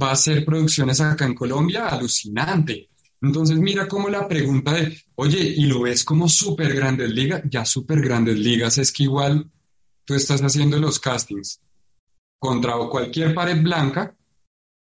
[0.00, 2.90] va a hacer producciones acá en Colombia, alucinante.
[3.20, 7.42] Entonces mira como la pregunta de, oye, ¿y lo ves como súper grandes ligas?
[7.50, 9.50] Ya súper grandes ligas es que igual
[10.04, 11.60] tú estás haciendo los castings
[12.38, 14.14] contra cualquier pared blanca,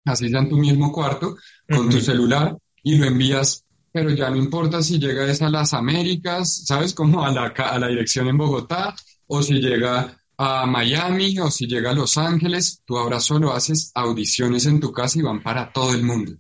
[0.05, 1.37] así sea en tu mismo cuarto,
[1.69, 6.65] con tu celular, y lo envías pero ya no importa si llega a las Américas,
[6.67, 6.93] ¿sabes?
[6.93, 8.93] Como a la, a la dirección en Bogotá,
[9.29, 13.91] o si llega a Miami, o si llega a Los Ángeles, tú ahora solo haces
[13.95, 16.33] audiciones en tu casa y van para todo el mundo.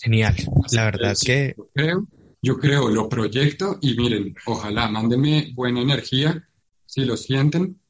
[0.00, 0.34] Genial,
[0.72, 1.54] la verdad es que...
[1.56, 2.08] Yo creo,
[2.42, 6.48] yo creo, lo proyecto y miren, ojalá, mándenme buena energía,
[6.86, 7.80] si lo sienten,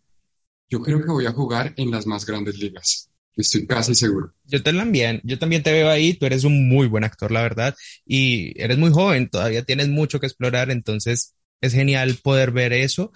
[0.68, 3.10] yo creo que voy a jugar en las más grandes ligas.
[3.34, 4.34] Estoy casi seguro.
[4.44, 7.74] Yo también, yo también te veo ahí, tú eres un muy buen actor, la verdad,
[8.04, 13.12] y eres muy joven, todavía tienes mucho que explorar, entonces es genial poder ver eso.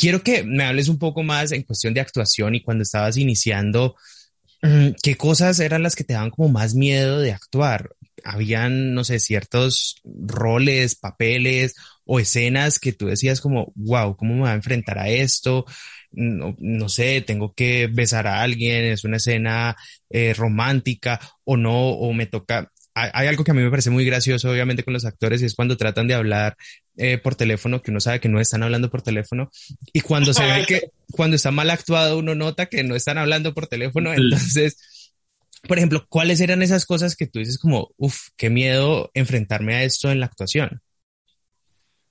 [0.00, 3.96] Quiero que me hables un poco más en cuestión de actuación y cuando estabas iniciando,
[4.62, 7.90] mm, ¿qué cosas eran las que te daban como más miedo de actuar?
[8.24, 11.74] Habían, no sé, ciertos roles, papeles
[12.06, 15.66] o escenas que tú decías como, wow, ¿cómo me voy a enfrentar a esto?
[16.12, 19.76] no, sé, tengo que besar a alguien, es una escena
[20.08, 22.72] eh, romántica o no, o me toca.
[22.94, 25.54] Hay, algo que a mí me parece muy gracioso, obviamente, con los actores, y es
[25.54, 26.56] cuando tratan de hablar
[26.96, 29.50] eh, por teléfono, que uno sabe que no están hablando por teléfono,
[29.92, 33.54] y cuando se ve que cuando está mal actuado, uno nota que no están hablando
[33.54, 35.12] por teléfono, entonces,
[35.66, 39.84] por ejemplo, ¿cuáles eran esas cosas que tú dices como, uff, qué miedo enfrentarme a
[39.84, 40.82] esto en la actuación?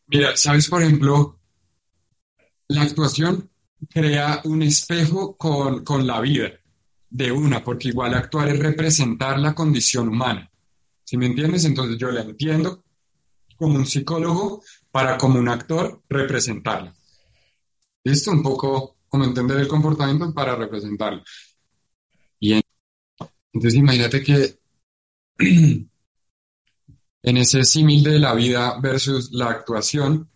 [0.08, 1.40] Mira, sabes, por ejemplo,
[2.68, 3.50] la actuación
[3.90, 6.52] crea un espejo con, con la vida
[7.10, 10.50] de una, porque igual actuar es representar la condición humana.
[11.10, 11.66] ¿Sí me entiendes?
[11.66, 12.84] Entonces yo la entiendo
[13.58, 16.94] como un psicólogo para como un actor representarla.
[18.04, 18.30] ¿Listo?
[18.30, 21.24] Un poco como entender el comportamiento para representarlo.
[22.40, 22.62] Bien.
[23.52, 24.60] Entonces imagínate que
[27.24, 30.30] en ese símil de la vida versus la actuación,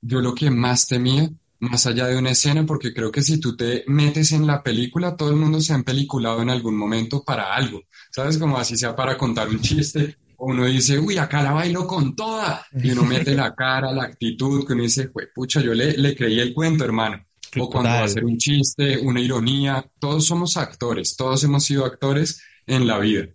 [0.00, 1.28] yo lo que más temía
[1.60, 5.16] más allá de una escena, porque creo que si tú te metes en la película,
[5.16, 8.38] todo el mundo se ha peliculado en algún momento para algo, ¿sabes?
[8.38, 12.66] Como así sea para contar un chiste, uno dice, uy, acá la bailo con toda,
[12.72, 16.40] y uno mete la cara, la actitud, que uno dice, pucha, yo le, le creí
[16.40, 17.24] el cuento, hermano.
[17.58, 21.84] O cuando va a hacer un chiste, una ironía, todos somos actores, todos hemos sido
[21.84, 23.26] actores en la vida,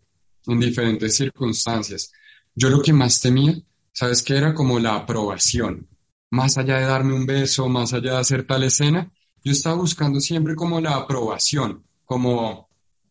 [0.48, 2.12] en diferentes circunstancias.
[2.54, 3.56] Yo lo que más temía,
[3.92, 4.38] ¿sabes qué?
[4.38, 5.90] Era como la aprobación
[6.36, 9.12] más allá de darme un beso, más allá de hacer tal escena,
[9.44, 12.68] yo estaba buscando siempre como la aprobación, como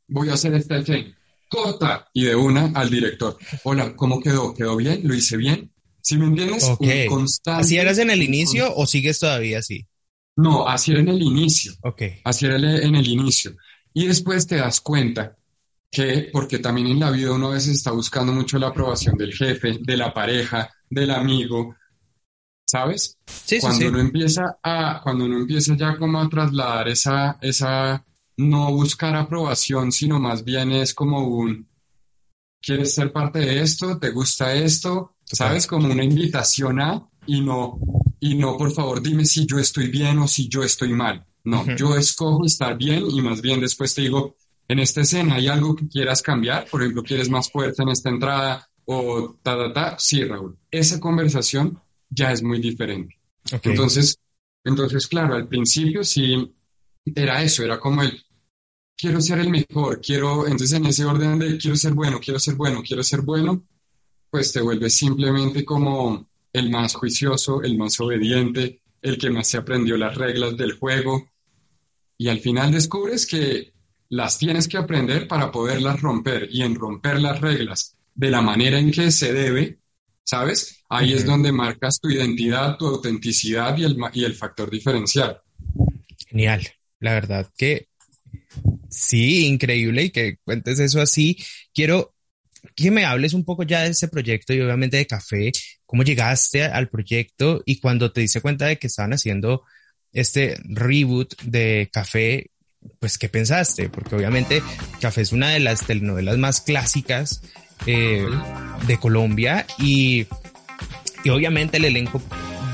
[0.09, 1.17] voy a hacer esta escena,
[1.55, 4.55] corta, y de una al director, hola, ¿cómo quedó?
[4.55, 5.01] ¿Quedó bien?
[5.05, 5.71] ¿Lo hice bien?
[6.01, 6.71] ¿Sí me entiendes?
[7.47, 9.87] ¿Así eras en el inicio o sigues todavía así?
[10.37, 11.73] No, así era en el inicio.
[11.83, 12.03] Ok.
[12.25, 13.57] Así era en el inicio.
[13.93, 15.37] Y después te das cuenta
[15.91, 19.33] que, porque también en la vida uno a veces está buscando mucho la aprobación del
[19.33, 21.77] jefe, de la pareja, del amigo,
[22.67, 23.17] ¿sabes?
[23.27, 28.05] Sí, cuando sí, uno empieza a, cuando uno empieza ya como a trasladar esa, esa,
[28.37, 31.69] no buscar aprobación, sino más bien es como un,
[32.61, 33.99] ¿quieres ser parte de esto?
[33.99, 35.17] ¿Te gusta esto?
[35.25, 35.67] ¿Sabes?
[35.67, 37.79] Como una invitación a, y no,
[38.21, 41.27] y no, por favor, dime si yo estoy bien o si yo estoy mal.
[41.45, 45.49] No, yo escojo estar bien y más bien después te digo, en esta escena hay
[45.49, 49.73] algo que quieras cambiar, por ejemplo, quieres más fuerza en esta entrada o ta, ta,
[49.73, 49.97] ta.
[49.99, 51.79] Sí, Raúl, esa conversación
[52.09, 53.19] ya es muy diferente.
[53.63, 54.19] Entonces,
[54.65, 56.51] entonces, claro, al principio sí
[57.05, 58.23] era eso, era como el,
[58.97, 62.55] quiero ser el mejor, quiero, entonces en ese orden de quiero ser bueno, quiero ser
[62.55, 63.65] bueno, quiero ser bueno,
[64.31, 69.59] pues te vuelves simplemente como el más juicioso, el más obediente, el que más se
[69.59, 71.29] aprendió las reglas del juego,
[72.17, 73.75] y al final descubres que
[74.09, 78.79] las tienes que aprender para poderlas romper y en romper las reglas de la manera
[78.79, 79.81] en que se debe,
[80.23, 80.85] ¿sabes?
[80.89, 85.43] Ahí es donde marcas tu identidad, tu autenticidad y el, y el factor diferencial.
[86.29, 86.63] Genial.
[87.05, 87.89] La verdad que
[88.89, 91.37] sí, increíble y que cuentes eso así.
[91.75, 92.15] Quiero
[92.75, 95.53] que me hables un poco ya de ese proyecto y obviamente de café,
[95.85, 99.65] cómo llegaste al proyecto y cuando te diste cuenta de que estaban haciendo
[100.13, 102.51] este reboot de café,
[102.99, 104.63] pues qué pensaste, porque obviamente
[104.99, 107.43] Café es una de las telenovelas más clásicas
[107.85, 108.27] eh,
[108.87, 110.27] de Colombia y,
[111.23, 112.23] y obviamente el elenco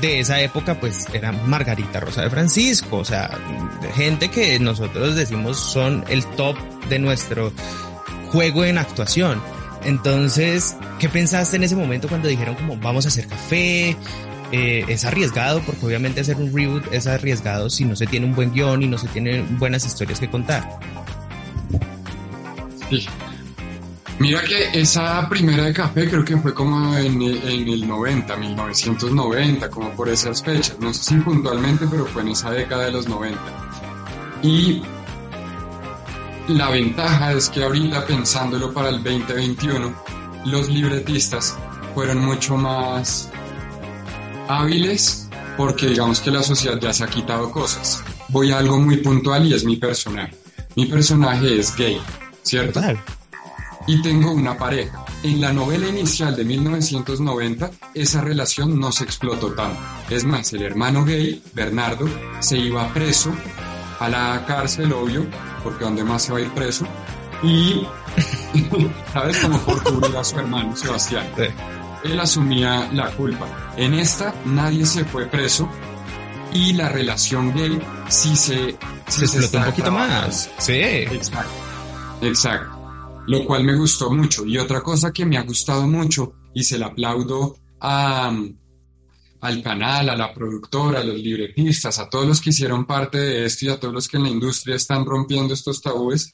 [0.01, 3.29] de esa época pues era Margarita Rosa de Francisco, o sea,
[3.95, 6.57] gente que nosotros decimos son el top
[6.89, 7.53] de nuestro
[8.31, 9.41] juego en actuación.
[9.83, 13.95] Entonces, ¿qué pensaste en ese momento cuando dijeron como vamos a hacer café?
[14.51, 18.35] Eh, es arriesgado porque obviamente hacer un reboot es arriesgado si no se tiene un
[18.35, 20.67] buen guion y no se tienen buenas historias que contar.
[24.21, 29.67] Mira que esa primera de café creo que fue como en, en, el 90, 1990,
[29.71, 30.77] como por esas fechas.
[30.79, 33.39] No sé si puntualmente, pero fue en esa década de los 90.
[34.43, 34.83] Y
[36.49, 39.91] la ventaja es que ahorita pensándolo para el 2021,
[40.45, 41.57] los libretistas
[41.95, 43.27] fueron mucho más
[44.47, 48.03] hábiles porque digamos que la sociedad ya se ha quitado cosas.
[48.27, 50.35] Voy a algo muy puntual y es mi personaje.
[50.75, 51.99] Mi personaje es gay,
[52.43, 52.79] ¿cierto?
[53.91, 55.03] Y tengo una pareja.
[55.21, 59.77] En la novela inicial de 1990, esa relación no se explotó tanto.
[60.09, 62.07] Es más, el hermano gay, Bernardo,
[62.39, 63.33] se iba preso
[63.99, 65.25] a la cárcel, obvio,
[65.61, 66.85] porque donde más se va a ir preso.
[67.43, 67.85] Y,
[69.11, 69.37] ¿sabes?
[69.39, 71.27] Como por cubrir a su hermano, Sebastián.
[72.05, 73.73] Él asumía la culpa.
[73.75, 75.67] En esta, nadie se fue preso
[76.53, 77.77] y la relación gay
[78.07, 78.77] sí se...
[79.09, 80.49] se, explotó un poquito más.
[80.59, 80.79] Sí.
[80.79, 81.51] Exacto.
[82.21, 82.70] Exacto.
[83.27, 84.45] Lo cual me gustó mucho.
[84.45, 88.35] Y otra cosa que me ha gustado mucho, y se la aplaudo a,
[89.41, 93.45] al canal, a la productora, a los libretistas, a todos los que hicieron parte de
[93.45, 96.33] esto y a todos los que en la industria están rompiendo estos tabúes,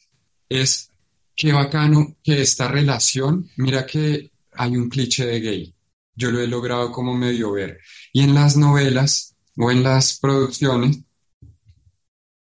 [0.50, 0.92] es
[1.36, 5.76] qué bacano que esta relación, mira que hay un cliché de gay,
[6.16, 7.80] yo lo he logrado como medio ver.
[8.12, 11.00] Y en las novelas o en las producciones,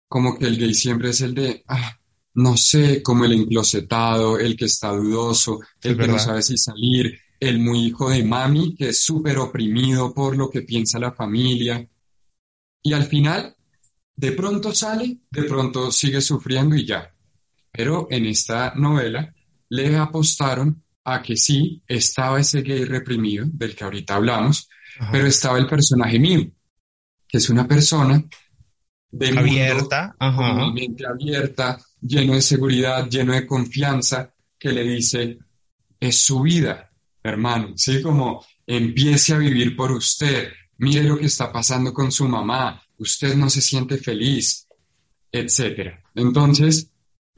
[0.09, 1.99] como que el gay siempre es el de, ah,
[2.35, 7.19] no sé, como el enclosetado, el que está dudoso, el que no sabe si salir,
[7.39, 11.87] el muy hijo de mami, que es súper oprimido por lo que piensa la familia.
[12.83, 13.55] Y al final,
[14.17, 17.13] de pronto sale, de pronto sigue sufriendo y ya.
[17.71, 19.35] Pero en esta novela
[19.69, 24.69] le apostaron a que sí, estaba ese gay reprimido, del que ahorita hablamos,
[25.11, 26.49] pero estaba el personaje mío,
[27.27, 28.23] que es una persona
[29.11, 30.15] de abierta,
[30.73, 35.39] mente abierta, lleno de seguridad, lleno de confianza, que le dice,
[35.99, 36.91] es su vida,
[37.23, 38.03] hermano, ¿sí?
[38.03, 40.49] Como empiece a vivir por usted,
[40.79, 44.67] mire lo que está pasando con su mamá, usted no se siente feliz,
[45.31, 46.03] etcétera.
[46.15, 46.91] Entonces,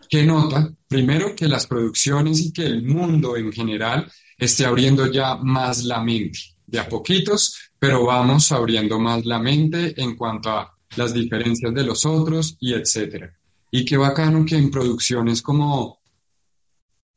[0.09, 0.73] ¿qué nota?
[0.89, 6.03] Primero, que las producciones y que el mundo en general esté abriendo ya más la
[6.03, 11.75] mente, de a poquitos, pero vamos abriendo más la mente en cuanto a las diferencias
[11.75, 13.35] de los otros y etcétera.
[13.77, 16.01] Y qué bacano que en producciones como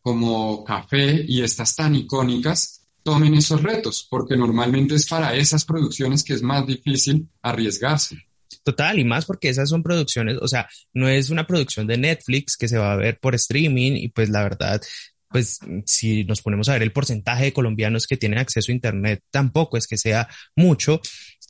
[0.02, 6.24] como café y estas tan icónicas tomen esos retos, porque normalmente es para esas producciones
[6.24, 8.18] que es más difícil arriesgarse.
[8.64, 12.58] Total, y más porque esas son producciones, o sea, no es una producción de Netflix
[12.58, 14.82] que se va a ver por streaming y pues la verdad,
[15.30, 19.22] pues si nos ponemos a ver el porcentaje de colombianos que tienen acceso a Internet,
[19.30, 21.02] tampoco es que sea mucho.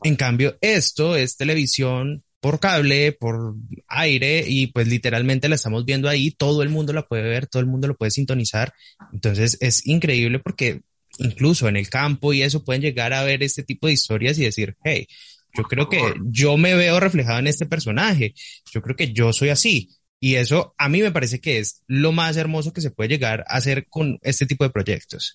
[0.03, 3.55] En cambio, esto es televisión por cable, por
[3.87, 7.61] aire y pues literalmente la estamos viendo ahí, todo el mundo la puede ver, todo
[7.61, 8.73] el mundo lo puede sintonizar.
[9.11, 10.81] Entonces es increíble porque
[11.17, 14.43] incluso en el campo y eso pueden llegar a ver este tipo de historias y
[14.43, 15.07] decir, hey,
[15.55, 18.35] yo creo que yo me veo reflejado en este personaje,
[18.71, 19.89] yo creo que yo soy así.
[20.19, 23.41] Y eso a mí me parece que es lo más hermoso que se puede llegar
[23.47, 25.33] a hacer con este tipo de proyectos.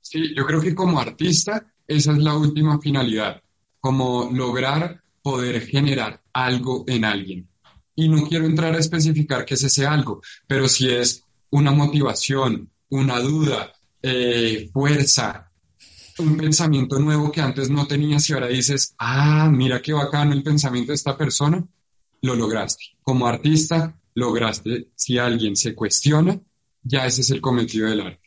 [0.00, 3.42] Sí, yo creo que como artista esa es la última finalidad,
[3.80, 7.48] como lograr poder generar algo en alguien.
[7.96, 12.70] Y no quiero entrar a especificar qué es ese algo, pero si es una motivación,
[12.90, 15.50] una duda, eh, fuerza,
[16.18, 20.44] un pensamiento nuevo que antes no tenías y ahora dices, ah, mira qué bacano el
[20.44, 21.66] pensamiento de esta persona,
[22.22, 22.84] lo lograste.
[23.02, 24.90] Como artista, lograste.
[24.94, 26.40] Si alguien se cuestiona,
[26.84, 28.25] ya ese es el cometido del arte.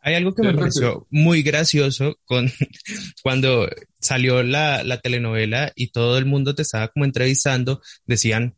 [0.00, 2.50] Hay algo que me pareció muy gracioso con
[3.22, 3.68] cuando
[4.00, 8.56] salió la, la, telenovela y todo el mundo te estaba como entrevistando, decían,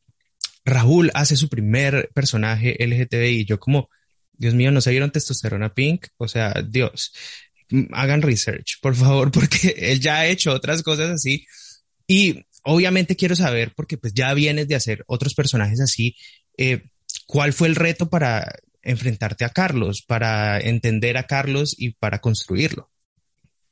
[0.64, 3.44] Raúl hace su primer personaje LGTBI.
[3.46, 3.88] Yo como,
[4.32, 6.08] Dios mío, ¿no se vieron testosterona pink?
[6.16, 7.12] O sea, Dios,
[7.92, 11.46] hagan research, por favor, porque él ya ha hecho otras cosas así.
[12.06, 16.16] Y obviamente quiero saber, porque pues ya vienes de hacer otros personajes así,
[16.56, 16.82] eh,
[17.26, 18.52] ¿cuál fue el reto para
[18.82, 22.90] enfrentarte a Carlos, para entender a Carlos y para construirlo?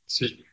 [0.07, 0.45] Sí,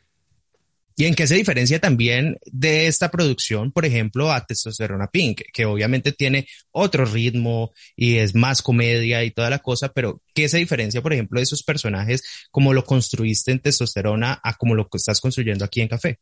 [0.97, 5.65] ¿Y en qué se diferencia también de esta producción, por ejemplo, a Testosterona Pink, que
[5.65, 10.57] obviamente tiene otro ritmo y es más comedia y toda la cosa, pero qué se
[10.57, 15.19] diferencia, por ejemplo, de esos personajes, como lo construiste en Testosterona a como lo estás
[15.19, 16.19] construyendo aquí en Café?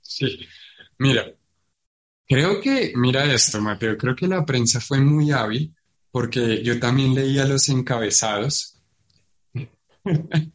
[0.00, 0.38] Sí,
[0.98, 1.30] mira,
[2.26, 5.74] creo que, mira esto, Mateo, creo que la prensa fue muy hábil
[6.12, 8.78] porque yo también leía los encabezados.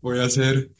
[0.00, 0.70] Voy a hacer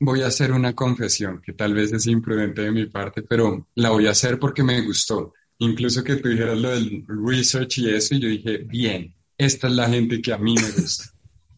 [0.00, 3.90] voy a hacer una confesión que tal vez es imprudente de mi parte, pero la
[3.90, 5.34] voy a hacer porque me gustó.
[5.58, 9.74] Incluso que tú dijeras lo del research y eso, y yo dije, bien, esta es
[9.74, 11.04] la gente que a mí me gusta.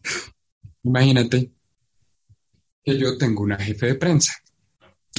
[0.83, 1.51] Imagínate
[2.83, 4.33] que yo tengo una jefe de prensa.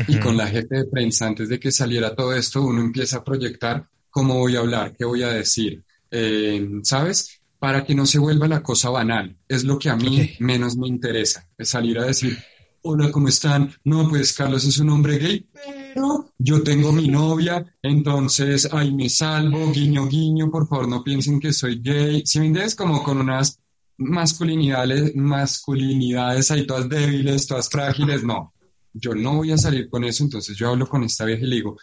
[0.08, 3.24] Y con la jefe de prensa, antes de que saliera todo esto, uno empieza a
[3.24, 5.82] proyectar cómo voy a hablar, qué voy a decir.
[6.08, 7.40] Eh, ¿Sabes?
[7.58, 9.36] Para que no se vuelva la cosa banal.
[9.48, 12.38] Es lo que a mí menos me interesa, es salir a decir,
[12.82, 13.74] hola, ¿cómo están?
[13.82, 19.08] No, pues Carlos es un hombre gay, pero yo tengo mi novia, entonces ahí me
[19.08, 22.22] salvo, guiño, guiño, por favor no piensen que soy gay.
[22.24, 23.58] Si me entiendes, como con unas
[23.96, 28.52] masculinidades, masculinidades ahí todas débiles, todas frágiles, no.
[28.92, 31.56] Yo no voy a salir con eso, entonces yo hablo con esta vieja y le
[31.56, 31.76] digo,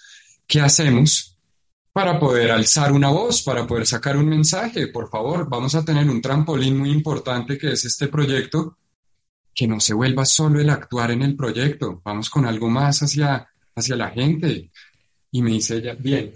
[0.47, 1.30] ¿qué hacemos?
[1.93, 4.87] Para poder alzar una voz, para poder sacar un mensaje.
[4.87, 8.77] Por favor, vamos a tener un trampolín muy importante que es este proyecto
[9.53, 13.47] que no se vuelva solo el actuar en el proyecto, vamos con algo más hacia,
[13.75, 14.71] hacia la gente.
[15.31, 16.31] Y me dice ella, bien.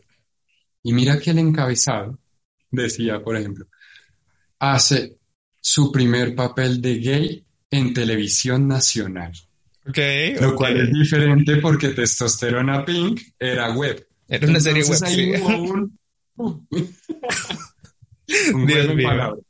[0.84, 2.20] Y mira que el encabezado
[2.70, 3.68] decía, por ejemplo,
[4.60, 5.18] hace
[5.60, 9.32] su primer papel de gay en televisión nacional.
[9.88, 14.06] Okay, Lo cual es diferente porque Testosterona Pink era web.
[14.28, 15.90] Era una serie web.
[16.38, 16.62] un,
[18.54, 19.44] un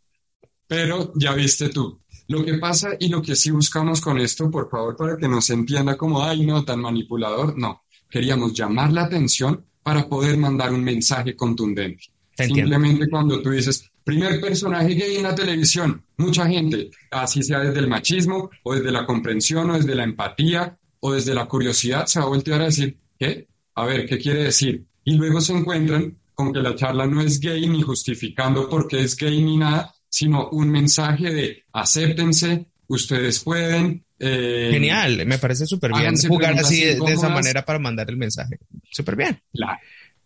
[0.67, 4.69] Pero ya viste tú, lo que pasa y lo que sí buscamos con esto, por
[4.69, 7.83] favor, para que no se entienda como, ay, no, tan manipulador, no.
[8.09, 12.05] Queríamos llamar la atención para poder mandar un mensaje contundente.
[12.37, 17.79] Simplemente cuando tú dices, primer personaje gay en la televisión, mucha gente, así sea desde
[17.79, 22.19] el machismo o desde la comprensión o desde la empatía o desde la curiosidad, se
[22.19, 23.47] va a voltear a decir, ¿qué?
[23.75, 24.85] A ver, ¿qué quiere decir?
[25.03, 29.01] Y luego se encuentran con que la charla no es gay ni justificando por qué
[29.01, 34.05] es gay ni nada, sino un mensaje de acéptense, ustedes pueden.
[34.17, 38.59] Eh, Genial, me parece súper bien jugar así de, esa manera para mandar el mensaje.
[38.91, 39.41] Súper bien.
[39.53, 39.79] Claro.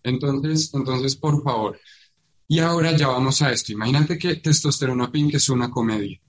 [0.04, 1.80] Entonces, entonces, por favor.
[2.48, 3.72] Y ahora ya vamos a esto.
[3.72, 6.20] Imagínate que Testosterona Pink es una comedia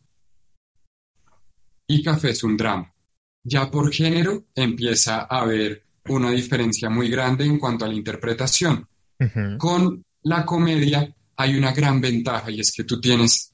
[1.87, 2.95] y Café es un drama.
[3.43, 8.87] Ya por género empieza a haber una diferencia muy grande en cuanto a la interpretación.
[9.59, 13.53] Con la comedia hay una gran ventaja y es que tú tienes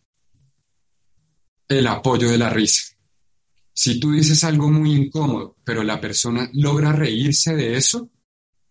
[1.68, 2.94] el apoyo de la risa.
[3.72, 8.08] Si tú dices algo muy incómodo, pero la persona logra reírse de eso,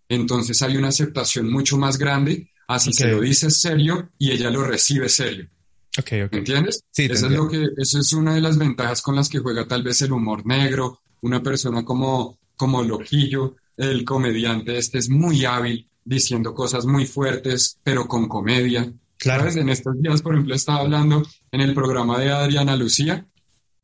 [0.07, 4.63] entonces hay una aceptación mucho más grande así se lo dices serio y ella lo
[4.63, 5.49] recibe serio.
[5.97, 6.39] Okay, okay.
[6.39, 6.83] ¿Entiendes?
[6.91, 9.67] Sí, eso es lo que, eso es una de las ventajas con las que juega
[9.67, 15.45] tal vez el humor negro, una persona como, como Loquillo, el comediante este es muy
[15.45, 18.91] hábil diciendo cosas muy fuertes, pero con comedia.
[19.17, 19.49] Claro.
[19.49, 23.25] En estos días, por ejemplo, estaba hablando en el programa de Adriana Lucía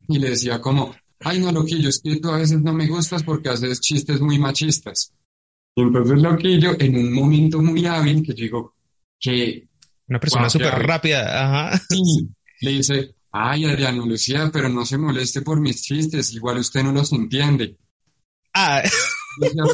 [0.08, 3.22] y le decía como, ay no, Loquillo, es que tú a veces no me gustas
[3.24, 5.12] porque haces chistes muy machistas.
[5.74, 8.76] Y entonces Loquillo, en un momento muy hábil, que digo,
[9.18, 9.68] que...
[10.06, 11.82] Una persona súper rápida, ajá.
[11.88, 12.28] Sí,
[12.60, 16.92] le dice, ay Adriana Lucía, pero no se moleste por mis chistes, igual usted no
[16.92, 17.76] los entiende.
[18.54, 18.82] Ah.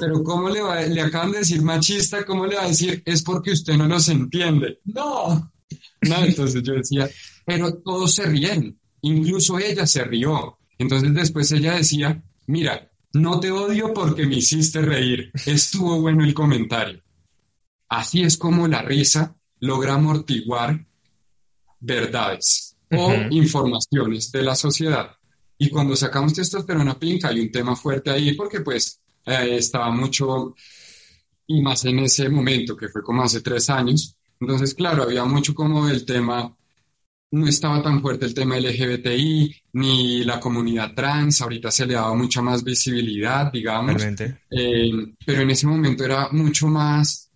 [0.01, 3.23] pero ¿cómo le va, le acaban de decir machista, cómo le va a decir es
[3.23, 4.81] porque usted no los entiende?
[4.85, 5.53] No.
[6.03, 7.09] No, entonces yo decía,
[7.45, 10.59] pero todos se ríen, incluso ella se rió.
[10.79, 16.35] Entonces después ella decía, mira, no te odio porque me hiciste reír, estuvo bueno el
[16.35, 17.03] comentario.
[17.89, 20.87] Así es como la risa logra amortiguar
[21.81, 25.11] verdades o informaciones de la sociedad.
[25.57, 30.55] Y cuando sacamos testosterona pink hay un tema fuerte ahí porque pues eh, estaba mucho,
[31.47, 35.55] y más en ese momento, que fue como hace tres años, entonces, claro, había mucho
[35.55, 36.55] como el tema,
[37.31, 42.15] no estaba tan fuerte el tema LGBTI, ni la comunidad trans, ahorita se le daba
[42.15, 44.03] mucha más visibilidad, digamos,
[44.51, 44.91] eh,
[45.27, 47.29] pero en ese momento era mucho más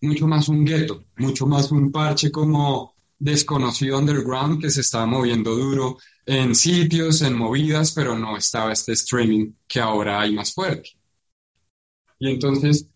[0.00, 5.54] mucho más un gueto, mucho más un parche como desconocido underground que se estaba moviendo
[5.56, 10.90] duro en sitios, en movidas, pero no estaba este streaming que ahora hay más fuerte.
[12.18, 12.86] Y entonces,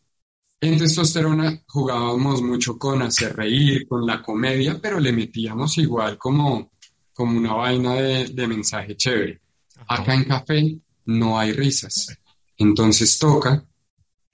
[0.60, 6.72] en testosterona jugábamos mucho con hacer reír, con la comedia, pero le metíamos igual como,
[7.12, 9.40] como una vaina de, de mensaje chévere.
[9.88, 12.16] Acá en café no hay risas.
[12.56, 13.64] Entonces toca,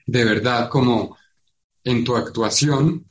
[0.06, 1.16] de verdad, como
[1.84, 3.06] en tu actuación,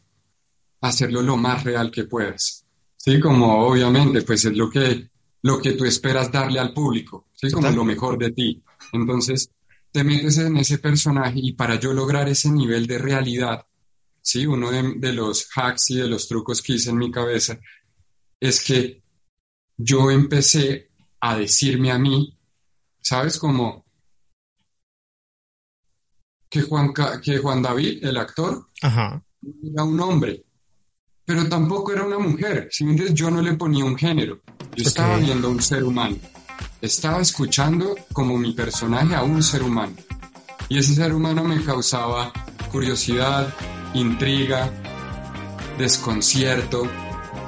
[0.81, 2.65] hacerlo lo más real que puedas.
[2.95, 5.09] Sí, como obviamente, pues es lo que,
[5.41, 8.61] lo que tú esperas darle al público, sí, como lo mejor de ti.
[8.91, 9.49] Entonces,
[9.97, 13.65] te metes en ese personaje y para yo lograr ese nivel de realidad,
[14.21, 17.59] sí, uno de, de los hacks y de los trucos que hice en mi cabeza
[18.39, 19.01] es que
[19.75, 22.37] yo empecé a decirme a mí,
[23.01, 23.39] ¿sabes?
[23.39, 23.87] Como
[26.47, 26.93] que Juan,
[27.23, 30.45] que Juan David, el actor, era un hombre,
[31.25, 32.67] pero tampoco era una mujer.
[32.69, 32.85] Si
[33.15, 34.43] yo no le ponía un género,
[34.75, 36.17] yo estaba viendo a un ser humano.
[36.81, 39.93] Estaba escuchando como mi personaje a un ser humano.
[40.69, 42.31] Y ese ser humano me causaba
[42.71, 43.53] curiosidad,
[43.93, 44.69] intriga,
[45.77, 46.87] desconcierto,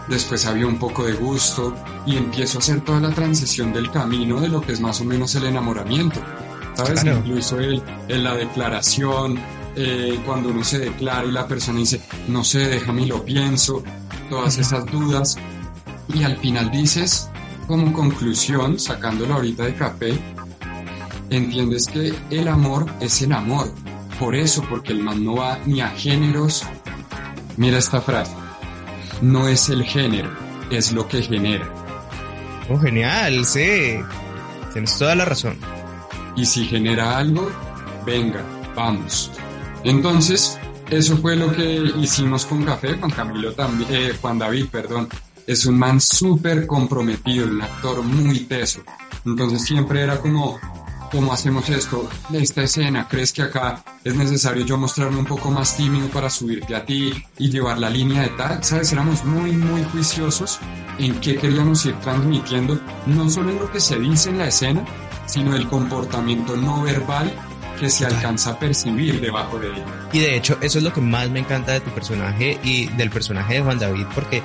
[0.07, 4.39] después había un poco de gusto y empiezo a hacer toda la transición del camino
[4.39, 6.19] de lo que es más o menos el enamoramiento.
[6.75, 7.03] ¿Sabes?
[7.03, 9.37] Incluso en la declaración,
[9.75, 13.83] eh, cuando uno se declara y la persona dice, no sé, déjame y lo pienso,
[14.29, 15.37] todas esas dudas.
[16.13, 17.29] Y al final dices,
[17.69, 20.19] como conclusión, sacándolo ahorita de café,
[21.29, 23.71] entiendes que el amor es el amor.
[24.19, 26.63] Por eso, porque el man no va ni a géneros.
[27.57, 28.33] Mira esta frase.
[29.21, 30.31] No es el género,
[30.71, 31.71] es lo que genera.
[32.71, 33.99] Oh, genial, sí.
[34.73, 35.55] Tienes toda la razón.
[36.35, 37.51] Y si genera algo,
[38.03, 38.41] venga,
[38.75, 39.31] vamos.
[39.83, 40.57] Entonces,
[40.89, 45.07] eso fue lo que hicimos con Café, Juan Camilo también, eh, Juan David, perdón.
[45.49, 48.81] Es un man súper comprometido, un actor muy teso.
[49.25, 50.59] Entonces siempre era como,
[51.11, 52.07] ¿cómo hacemos esto?
[52.31, 56.75] Esta escena, ¿crees que acá es necesario yo mostrarme un poco más tímido para subirte
[56.75, 58.63] a ti y llevar la línea de tal?
[58.63, 58.93] ¿Sabes?
[58.93, 60.59] Éramos muy, muy juiciosos
[60.99, 64.85] en qué queríamos ir transmitiendo, no solo en lo que se dice en la escena,
[65.25, 67.33] sino el comportamiento no verbal
[67.79, 69.83] que se alcanza a percibir debajo de él.
[70.11, 73.09] Y de hecho, eso es lo que más me encanta de tu personaje y del
[73.09, 74.43] personaje de Juan David, porque,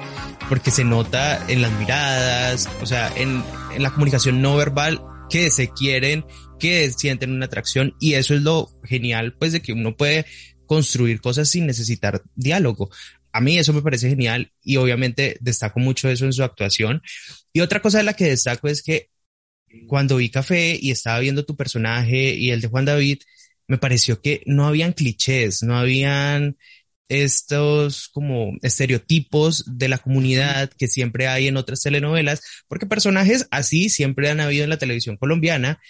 [0.48, 3.42] porque se nota en las miradas, o sea, en,
[3.74, 6.24] en la comunicación no verbal que se quieren,
[6.58, 10.26] que sienten una atracción y eso es lo genial, pues, de que uno puede
[10.66, 12.90] construir cosas sin necesitar diálogo.
[13.32, 17.02] A mí eso me parece genial y obviamente destaco mucho eso en su actuación.
[17.52, 19.08] Y otra cosa de la que destaco es que
[19.86, 23.18] cuando vi Café y estaba viendo tu personaje y el de Juan David,
[23.66, 26.56] me pareció que no habían clichés, no habían
[27.08, 33.88] estos como estereotipos de la comunidad que siempre hay en otras telenovelas, porque personajes así
[33.88, 35.80] siempre han habido en la televisión colombiana.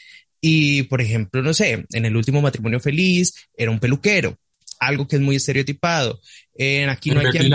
[0.41, 4.37] Y, por ejemplo, no sé, en el último matrimonio feliz era un peluquero,
[4.79, 6.21] algo que es muy estereotipado.
[6.55, 7.53] En aquí no hay quien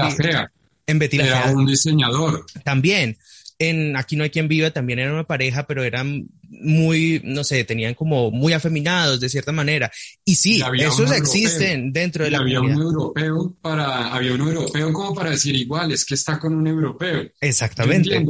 [0.87, 2.47] En Betty la Era un diseñador.
[2.63, 3.15] También
[3.59, 7.65] en Aquí no hay quien viva también era una pareja, pero eran muy, no sé,
[7.65, 9.91] tenían como muy afeminados de cierta manera.
[10.23, 15.13] Y sí, esos existen dentro de la había un europeo para, había un europeo como
[15.13, 17.29] para decir igual, es que está con un europeo.
[17.41, 18.25] Exactamente.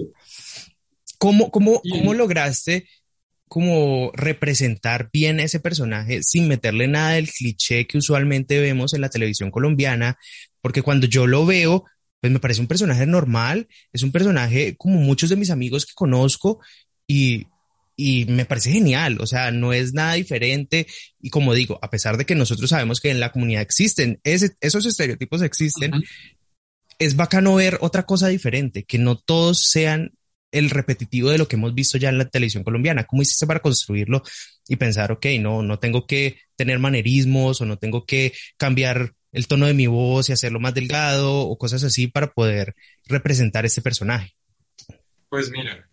[1.20, 2.88] ¿Cómo, cómo, cómo lograste
[3.48, 9.10] como representar bien ese personaje sin meterle nada del cliché que usualmente vemos en la
[9.10, 10.18] televisión colombiana?
[10.62, 11.86] Porque cuando yo lo veo,
[12.22, 15.94] pues me parece un personaje normal, es un personaje como muchos de mis amigos que
[15.94, 16.60] conozco
[17.08, 17.48] y,
[17.96, 20.88] y me parece genial, o sea, no es nada diferente
[21.22, 24.86] y como digo, a pesar de que nosotros sabemos que en la comunidad existen, esos
[24.86, 25.92] estereotipos existen,
[26.98, 30.12] es bacano ver otra cosa diferente, que no todos sean
[30.52, 33.06] el repetitivo de lo que hemos visto ya en la televisión colombiana.
[33.06, 34.24] ¿Cómo hiciste para construirlo
[34.68, 39.48] y pensar, ok, no, no tengo que tener manerismos o no tengo que cambiar el
[39.48, 42.76] tono de mi voz y hacerlo más delgado o cosas así para poder
[43.06, 44.36] representar ese personaje?
[45.30, 45.88] Pues mira,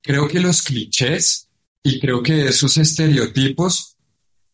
[0.00, 1.48] creo que los clichés
[1.82, 3.96] y creo que esos estereotipos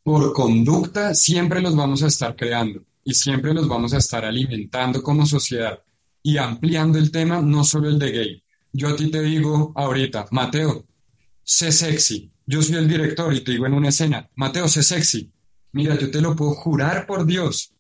[0.02, 5.02] por conducta siempre los vamos a estar creando y siempre los vamos a estar alimentando
[5.02, 5.82] como sociedad
[6.22, 8.42] y ampliando el tema, no solo el de gay.
[8.72, 10.86] Yo a ti te digo ahorita, Mateo,
[11.42, 12.30] sé sexy.
[12.46, 15.30] Yo soy el director y te digo en una escena, Mateo, sé sexy.
[15.72, 17.72] Mira, yo te lo puedo jurar por Dios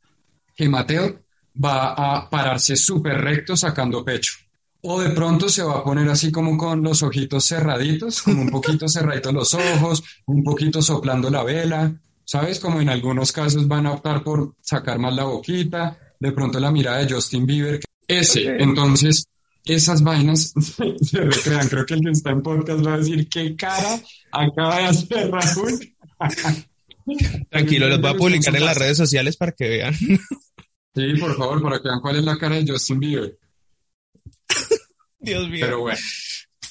[0.58, 1.20] que Mateo
[1.64, 4.32] va a pararse súper recto sacando pecho.
[4.80, 8.50] O de pronto se va a poner así como con los ojitos cerraditos, como un
[8.50, 11.94] poquito cerraditos los ojos, un poquito soplando la vela,
[12.24, 12.58] ¿sabes?
[12.58, 16.72] Como en algunos casos van a optar por sacar más la boquita, de pronto la
[16.72, 17.80] mirada de Justin Bieber.
[18.08, 19.28] Ese, entonces,
[19.64, 20.52] esas vainas
[21.02, 21.68] se recrean.
[21.68, 24.00] Creo que el que está en podcast va a decir, ¿qué cara
[24.32, 25.94] acaba de hacer Raúl?
[27.50, 29.94] Tranquilo, los voy a publicar en las redes sociales para que vean.
[30.98, 33.38] Sí, por favor, para que vean cuál es la cara de Justin Bieber.
[35.20, 35.60] Dios mío.
[35.64, 36.00] Pero bueno,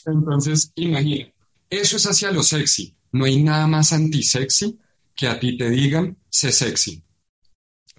[0.06, 1.32] entonces, imagina,
[1.70, 2.94] eso es hacia lo sexy.
[3.14, 4.78] No hay nada más anti-sexy
[5.16, 7.02] que a ti te digan, sé sexy.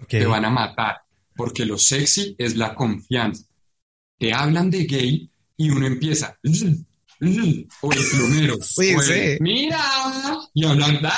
[0.07, 0.97] Te van a matar,
[1.35, 3.43] porque lo sexy es la confianza.
[4.19, 6.37] Te hablan de gay y uno empieza,
[7.21, 8.57] o el plumero,
[9.41, 9.81] mira,
[10.53, 11.13] y hablar,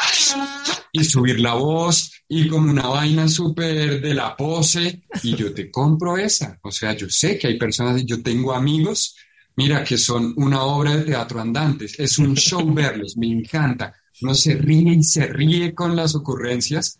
[0.92, 5.70] y subir la voz, y como una vaina súper de la pose, y yo te
[5.70, 6.60] compro esa.
[6.64, 9.16] O sea, yo sé que hay personas, yo tengo amigos,
[9.56, 13.94] mira, que son una obra de teatro andantes, es un show verlos, me encanta.
[14.22, 17.00] Uno se ríe y se ríe con las ocurrencias,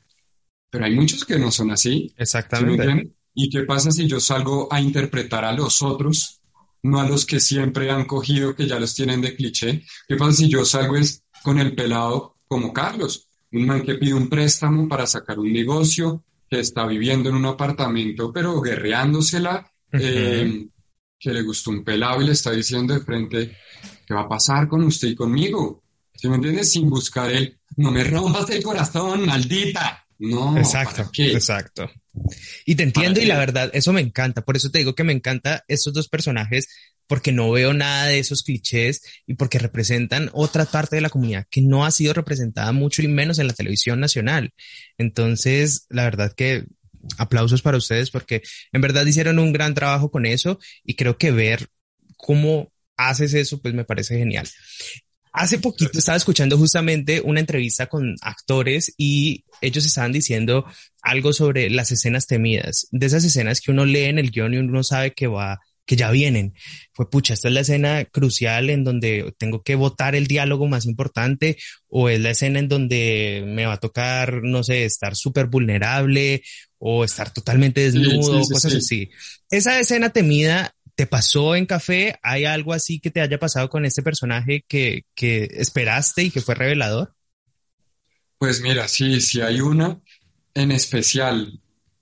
[0.70, 2.14] pero hay muchos que no son así.
[2.18, 3.14] Exactamente.
[3.34, 6.41] ¿Y qué pasa si yo salgo a interpretar a los otros
[6.84, 9.86] no a los que siempre han cogido, que ya los tienen de cliché.
[10.08, 13.28] ¿Qué pasa si yo salgo es con el pelado como Carlos?
[13.52, 17.46] Un man que pide un préstamo para sacar un negocio, que está viviendo en un
[17.46, 20.68] apartamento, pero guerreándosela, eh,
[21.18, 23.58] que le gustó un pelado y le está diciendo de frente,
[24.06, 25.84] ¿qué va a pasar con usted y conmigo?
[26.14, 26.72] ¿Sí me entiendes?
[26.72, 30.06] Sin buscar el, no me rompas el corazón, maldita.
[30.20, 31.90] No, exacto, exacto.
[32.66, 34.44] Y te entiendo y la verdad, eso me encanta.
[34.44, 36.68] Por eso te digo que me encanta estos dos personajes
[37.08, 41.46] porque no veo nada de esos clichés y porque representan otra parte de la comunidad
[41.50, 44.54] que no ha sido representada mucho y menos en la televisión nacional.
[44.98, 46.66] Entonces, la verdad que
[47.18, 48.42] aplausos para ustedes porque
[48.72, 51.68] en verdad hicieron un gran trabajo con eso y creo que ver
[52.18, 54.48] cómo haces eso, pues me parece genial.
[55.34, 60.66] Hace poquito estaba escuchando justamente una entrevista con actores y ellos estaban diciendo
[61.02, 64.58] algo sobre las escenas temidas, de esas escenas que uno lee en el guion y
[64.58, 66.54] uno sabe que va, que ya vienen.
[66.94, 70.86] Fue pucha, esta es la escena crucial en donde tengo que votar el diálogo más
[70.86, 71.58] importante
[71.88, 76.44] o es la escena en donde me va a tocar, no sé, estar súper vulnerable
[76.78, 79.12] o estar totalmente desnudo, cosas así.
[79.50, 82.20] Esa escena temida ¿Te pasó en café?
[82.22, 86.42] ¿Hay algo así que te haya pasado con este personaje que, que esperaste y que
[86.42, 87.14] fue revelador?
[88.38, 90.00] Pues mira, sí, sí hay una
[90.54, 91.60] en especial.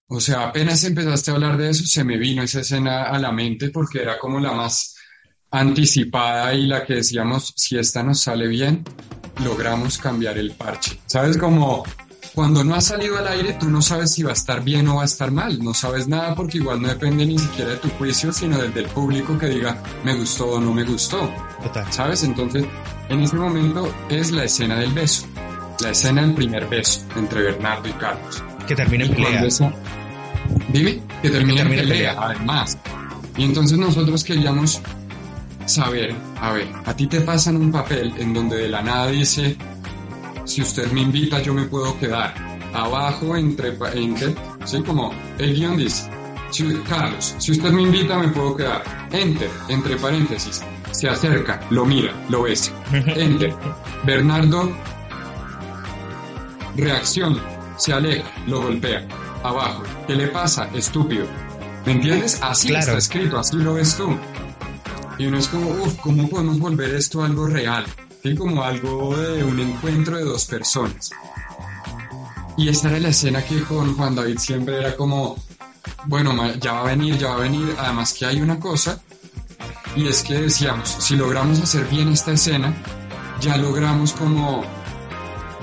[0.08, 3.32] O sea, apenas empezaste a hablar de eso, se me vino esa escena a la
[3.32, 4.96] mente porque era como la más
[5.52, 8.84] anticipada y la que decíamos, si esta nos sale bien,
[9.44, 11.00] logramos cambiar el parche.
[11.06, 11.38] ¿Sabes?
[11.38, 11.84] Como
[12.40, 14.96] cuando no ha salido al aire, tú no sabes si va a estar bien o
[14.96, 15.62] va a estar mal.
[15.62, 18.86] No sabes nada porque igual no depende ni siquiera de tu juicio, sino del, del
[18.86, 21.30] público que diga me gustó o no me gustó.
[21.62, 21.92] Total.
[21.92, 22.24] ¿Sabes?
[22.24, 22.64] Entonces,
[23.10, 25.28] en ese momento es la escena del beso.
[25.82, 28.42] La escena del primer beso entre Bernardo y Carlos.
[28.66, 29.46] Que termina en pelea.
[30.72, 32.78] Dime, que termina, en pelea, además.
[33.36, 34.82] Y entonces nosotros queríamos
[35.66, 39.58] saber, a ver, a ti te pasan un papel en donde de la nada dice
[40.50, 42.34] si usted me invita yo me puedo quedar.
[42.74, 44.36] Abajo entre, entre
[44.66, 44.82] ¿sí?
[44.82, 46.10] Como el guion dice,
[46.88, 48.84] Carlos, si usted me invita me puedo quedar.
[49.12, 52.72] Enter, entre paréntesis, se acerca, lo mira, lo besa.
[52.92, 53.54] Enter,
[54.04, 54.72] Bernardo,
[56.76, 57.40] reacción,
[57.78, 59.08] se aleja, lo golpea.
[59.44, 60.68] Abajo, ¿qué le pasa?
[60.74, 61.26] Estúpido.
[61.86, 62.40] ¿Me entiendes?
[62.42, 64.18] Así está escrito, así lo ves tú.
[65.20, 67.86] Y uno es como, uff, ¿cómo podemos volver esto algo real?
[68.24, 68.36] ¿Sí?
[68.36, 71.12] como algo de un encuentro de dos personas.
[72.58, 75.38] Y esta era la escena que con Juan David siempre era como,
[76.06, 77.76] bueno, ya va a venir, ya va a venir.
[77.78, 79.02] Además que hay una cosa,
[79.96, 82.74] y es que decíamos, si logramos hacer bien esta escena,
[83.40, 84.64] ya logramos como,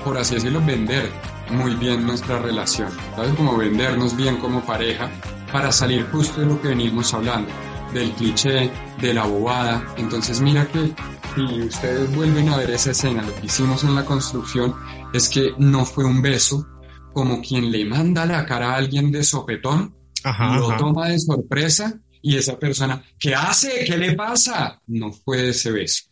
[0.03, 1.11] por así decirlo, vender
[1.51, 3.33] muy bien nuestra relación, ¿sabes?
[3.35, 5.09] Como vendernos bien como pareja
[5.51, 7.49] para salir justo de lo que venimos hablando,
[7.93, 9.83] del cliché, de la bobada.
[9.97, 10.93] Entonces mira que
[11.37, 14.73] si ustedes vuelven a ver esa escena, lo que hicimos en la construcción
[15.13, 16.67] es que no fue un beso
[17.13, 22.37] como quien le manda la cara a alguien de sopetón, lo toma de sorpresa y
[22.37, 23.85] esa persona, ¿qué hace?
[23.85, 24.81] ¿Qué le pasa?
[24.87, 26.05] No fue ese beso.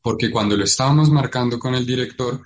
[0.00, 2.40] Porque cuando lo estábamos marcando con el director,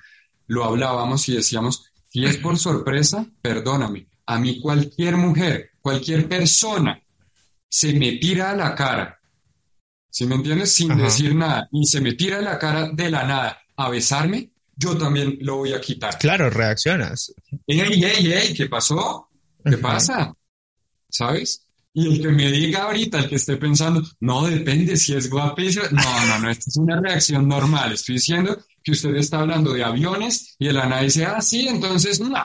[0.48, 7.00] lo hablábamos y decíamos, si es por sorpresa, perdóname, a mí cualquier mujer, cualquier persona
[7.68, 9.17] se me tira a la cara
[10.18, 10.72] si me entiendes?
[10.72, 14.98] Sin decir nada, y se me tira la cara de la nada a besarme, yo
[14.98, 16.18] también lo voy a quitar.
[16.18, 17.32] Claro, reaccionas.
[17.64, 19.28] Ey, ey, ey, ¿qué pasó?
[19.64, 20.34] ¿Qué pasa?
[21.08, 21.68] ¿Sabes?
[21.94, 25.84] Y el que me diga ahorita, el que esté pensando, no, depende si es guapísimo.
[25.92, 27.92] No, no, no, esta es una reacción normal.
[27.92, 32.18] Estoy diciendo que usted está hablando de aviones y el ana dice, ah, sí, entonces,
[32.18, 32.42] no.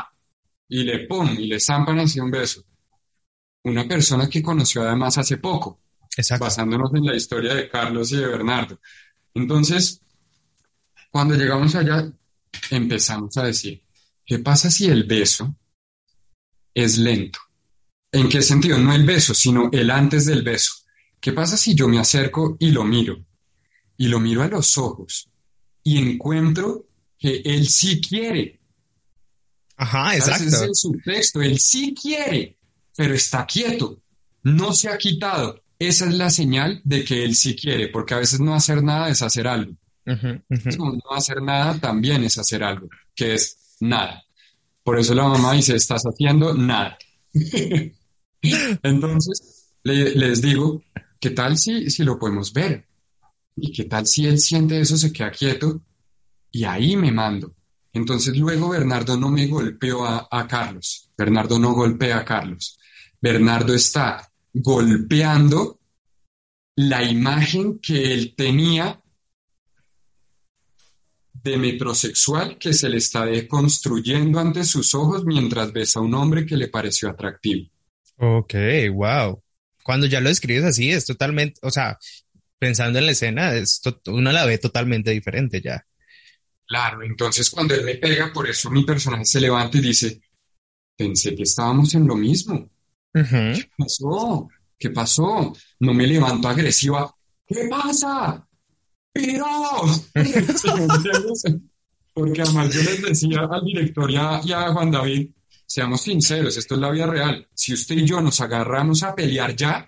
[0.69, 2.63] Y le pum, y le zampan así un beso.
[3.63, 5.82] una persona que conoció además hace poco,
[6.18, 6.45] Exacto.
[6.45, 8.80] basándonos en la historia de Carlos y de Bernardo.
[9.34, 10.01] Entonces,
[11.09, 12.11] cuando llegamos allá,
[12.70, 13.84] empezamos a decir,
[14.26, 15.55] ¿qué pasa si el beso
[16.74, 17.39] es lento?
[18.11, 18.78] ¿En qué sentido?
[18.78, 20.74] No el beso, sino el antes del beso.
[21.20, 23.26] ¿Qué pasa si yo me acerco y lo miro?
[23.97, 25.30] Y lo miro a los ojos
[25.84, 26.88] y encuentro
[27.18, 28.59] que él sí quiere.
[29.78, 30.45] Ajá, exacto.
[30.45, 32.57] Ese es el subtexto, él sí quiere,
[32.95, 34.01] pero está quieto,
[34.43, 35.62] no se ha quitado.
[35.88, 39.09] Esa es la señal de que él sí quiere, porque a veces no hacer nada
[39.09, 39.73] es hacer algo.
[40.05, 44.23] No hacer nada también es hacer algo, que es nada.
[44.84, 46.97] Por eso la mamá dice, estás haciendo nada.
[48.84, 50.84] Entonces, les digo,
[51.19, 52.88] ¿qué tal si, si lo podemos ver?
[53.55, 55.81] ¿Y qué tal si él siente eso, se queda quieto
[56.51, 57.55] y ahí me mando?
[57.93, 61.11] Entonces luego Bernardo no me golpeó a, a Carlos.
[61.15, 62.79] Bernardo no golpea a Carlos.
[63.21, 65.80] Bernardo está golpeando
[66.76, 68.99] la imagen que él tenía
[71.34, 76.45] de metrosexual que se le está deconstruyendo ante sus ojos mientras besa a un hombre
[76.45, 77.70] que le pareció atractivo.
[78.18, 78.54] Ok,
[78.93, 79.43] wow.
[79.84, 81.97] Cuando ya lo escribes así, es totalmente, o sea,
[82.58, 85.86] pensando en la escena, es uno la ve totalmente diferente ya.
[86.66, 90.22] Claro, entonces cuando él me pega, por eso mi personaje se levanta y dice,
[90.95, 92.72] pensé que estábamos en lo mismo.
[93.14, 94.49] ¿Qué pasó?
[94.78, 95.53] ¿Qué pasó?
[95.80, 97.14] No me levanto agresiva.
[97.45, 98.47] ¿Qué pasa?
[99.14, 99.45] Pero,
[102.14, 105.30] porque además yo les decía al director y a, y a Juan David,
[105.66, 107.47] seamos sinceros, esto es la vida real.
[107.53, 109.88] Si usted y yo nos agarramos a pelear ya,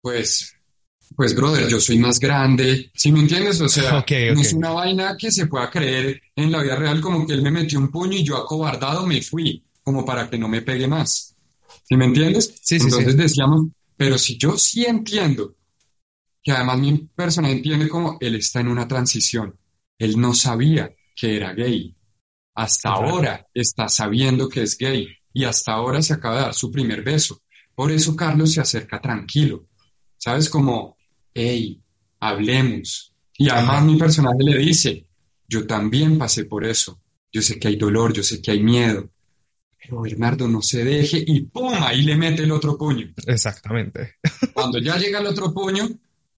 [0.00, 0.56] pues
[1.14, 3.60] pues brother, yo soy más grande, ¿sí me entiendes?
[3.60, 4.34] O sea, okay, okay.
[4.34, 7.42] no es una vaina que se pueda creer en la vida real como que él
[7.42, 10.86] me metió un puño y yo acobardado me fui, como para que no me pegue
[10.86, 11.31] más.
[11.92, 12.54] ¿Sí me entiendes?
[12.62, 13.16] Sí, sí, Entonces sí.
[13.16, 13.66] decíamos,
[13.96, 15.56] pero si yo sí entiendo,
[16.42, 19.58] que además mi persona entiende como él está en una transición,
[19.98, 21.94] él no sabía que era gay,
[22.54, 23.08] hasta Claro.
[23.08, 27.02] ahora está sabiendo que es gay y hasta ahora se acaba de dar su primer
[27.02, 27.42] beso.
[27.74, 29.66] Por eso Carlos se acerca tranquilo,
[30.18, 30.50] ¿sabes?
[30.50, 30.96] Como,
[31.34, 31.82] hey,
[32.20, 33.14] hablemos.
[33.38, 35.06] Y además mi personaje le dice,
[35.48, 37.00] yo también pasé por eso.
[37.32, 39.10] Yo sé que hay dolor, yo sé que hay miedo.
[39.82, 41.74] Pero Bernardo no se deje y ¡pum!
[41.80, 43.12] Ahí le mete el otro puño.
[43.26, 44.16] Exactamente.
[44.54, 45.88] Cuando ya llega el otro puño,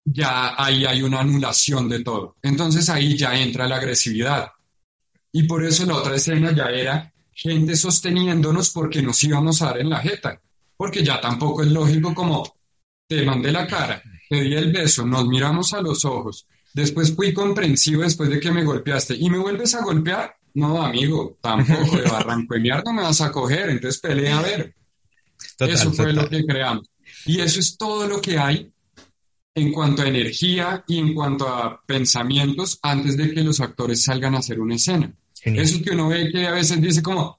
[0.04, 2.36] ya ahí hay una anulación de todo.
[2.42, 4.48] Entonces ahí ya entra la agresividad.
[5.32, 9.80] Y por eso la otra escena ya era gente sosteniéndonos porque nos íbamos a dar
[9.80, 10.40] en la jeta.
[10.76, 12.44] Porque ya tampoco es lógico como
[13.06, 17.32] te mandé la cara, te di el beso, nos miramos a los ojos, después fui
[17.32, 20.36] comprensivo después de que me golpeaste y me vuelves a golpear.
[20.54, 24.42] No, amigo, tampoco de barranco de mierda no me vas a coger, entonces pelea a
[24.42, 24.74] ver.
[25.58, 26.16] Total, eso fue total.
[26.16, 26.88] lo que creamos.
[27.26, 28.72] Y eso es todo lo que hay
[29.54, 34.34] en cuanto a energía y en cuanto a pensamientos antes de que los actores salgan
[34.34, 35.12] a hacer una escena.
[35.40, 35.64] Genial.
[35.64, 37.38] Eso que uno ve que a veces dice como,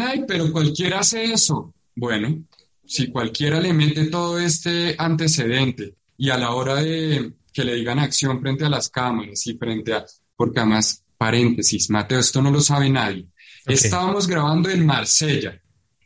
[0.00, 1.74] ay, pero cualquiera hace eso.
[1.94, 2.44] Bueno,
[2.84, 7.98] si cualquiera le mete todo este antecedente y a la hora de que le digan
[7.98, 10.04] acción frente a las cámaras y frente a,
[10.36, 13.28] porque además, paréntesis, Mateo, esto no lo sabe nadie.
[13.66, 15.60] Estábamos grabando en Marsella,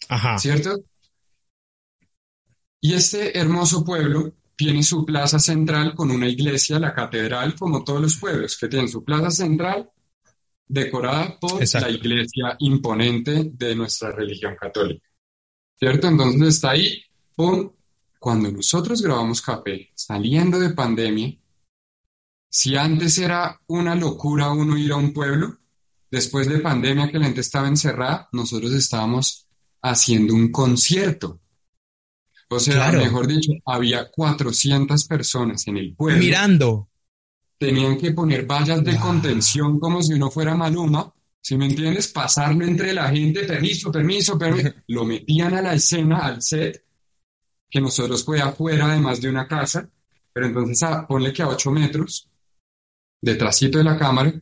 [0.08, 0.36] Ajá.
[0.38, 0.82] ¿cierto?
[2.80, 8.02] Y este hermoso pueblo tiene su plaza central con una iglesia, la catedral, como todos
[8.02, 9.88] los pueblos, que tienen su plaza central
[10.66, 11.88] decorada por Exacto.
[11.88, 15.06] la iglesia imponente de nuestra religión católica.
[15.78, 16.08] ¿Cierto?
[16.08, 17.00] Entonces está ahí,
[17.36, 17.70] ¡pum!
[18.18, 21.36] Cuando nosotros grabamos Café, saliendo de pandemia,
[22.57, 25.59] si antes era una locura uno ir a un pueblo,
[26.09, 29.48] después de pandemia que la gente estaba encerrada, nosotros estábamos
[29.82, 31.40] haciendo un concierto.
[32.48, 33.00] O sea, Claro.
[33.00, 36.20] mejor dicho, había 400 personas en el pueblo.
[36.22, 36.88] Mirando.
[37.59, 39.00] Tenían que poner vallas de Wow.
[39.00, 42.07] contención como si uno fuera Maluma, ¿sí me entiendes?
[42.07, 44.68] Pasarlo entre la gente, permiso, permiso, permiso.
[44.88, 46.84] Lo metían a la escena, al set,
[47.68, 49.90] que nosotros fue afuera además de una casa,
[50.32, 52.28] pero entonces a, ponle que a 8 metros,
[53.24, 54.32] detrásito de la cámara,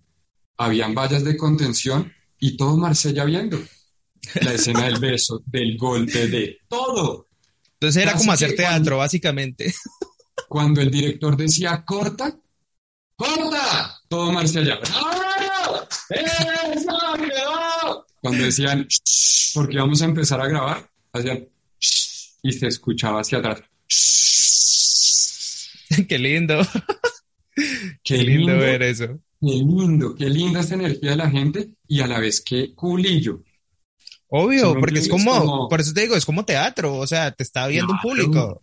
[0.59, 3.59] habían vallas de contención y todo Marsella viendo.
[4.41, 7.29] La escena del beso, del golpe, de todo.
[7.75, 9.75] Entonces era Así como hacer cuando- teatro, básicamente.
[10.49, 12.37] Cuando el director decía corta,
[13.17, 14.79] corta, todo Marsella.
[14.93, 15.87] ¡Ah!
[16.11, 18.07] ¡Eso quedó!
[18.21, 21.49] Cuando decían "Shh", porque vamos a empezar a grabar, hacían
[21.81, 23.63] "Shh", y se escuchaba hacia atrás.
[23.89, 24.07] "Shh".
[26.09, 26.61] Qué lindo.
[28.03, 29.19] Qué, lindo, ver eso.
[29.41, 33.43] qué lindo, qué linda esta energía de la gente y a la vez qué culillo.
[34.29, 37.67] Obvio, porque es como, por eso te digo, es como teatro, o sea, te está
[37.67, 38.63] viendo un público.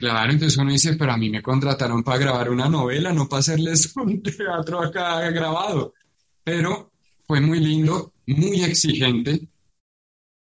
[0.00, 3.40] Claro, entonces uno dice, pero a mí me contrataron para grabar una novela, no para
[3.40, 5.94] hacerles un teatro acá grabado.
[6.42, 6.90] Pero
[7.26, 9.48] fue muy lindo, muy exigente,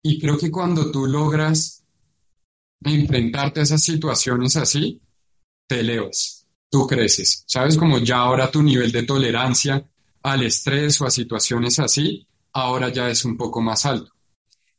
[0.02, 1.84] y creo que cuando tú logras
[2.84, 5.00] enfrentarte a esas situaciones así,
[5.68, 6.41] te elevas,
[6.72, 7.44] tú creces.
[7.46, 7.76] ¿Sabes?
[7.76, 9.84] Como ya ahora tu nivel de tolerancia
[10.22, 14.10] al estrés o a situaciones así, ahora ya es un poco más alto.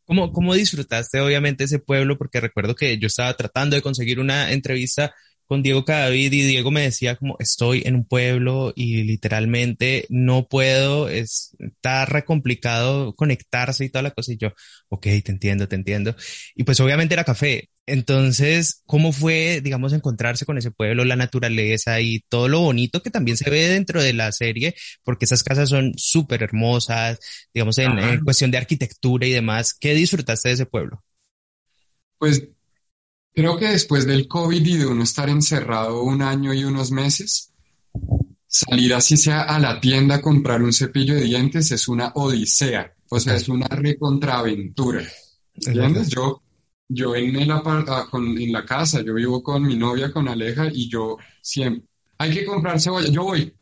[0.04, 2.18] ¿Cómo, ¿Cómo disfrutaste obviamente ese pueblo?
[2.18, 5.14] Porque recuerdo que yo estaba tratando de conseguir una entrevista
[5.46, 10.48] con Diego Cadavid y Diego me decía como estoy en un pueblo y literalmente no
[10.48, 14.50] puedo, es, está complicado conectarse y toda la cosa y yo,
[14.90, 16.16] ok, te entiendo, te entiendo.
[16.56, 17.70] Y pues obviamente era café.
[17.86, 23.10] Entonces, ¿cómo fue, digamos, encontrarse con ese pueblo, la naturaleza y todo lo bonito que
[23.10, 24.76] también se ve dentro de la serie?
[25.04, 27.20] Porque esas casas son súper hermosas,
[27.54, 29.74] digamos, en, en cuestión de arquitectura y demás.
[29.74, 31.04] ¿Qué disfrutaste de ese pueblo?
[32.18, 32.48] Pues
[33.36, 37.52] Creo que después del COVID y de uno estar encerrado un año y unos meses,
[38.46, 42.94] salir así sea a la tienda a comprar un cepillo de dientes es una odisea,
[43.10, 45.04] o sea, es una recontraventura.
[45.56, 46.10] ¿Entiendes?
[46.10, 46.44] Yo,
[46.94, 50.90] yo en, el ah, en la casa, yo vivo con mi novia, con Aleja, y
[50.90, 51.88] yo siempre,
[52.18, 53.54] hay que comprar cebolla, yo voy.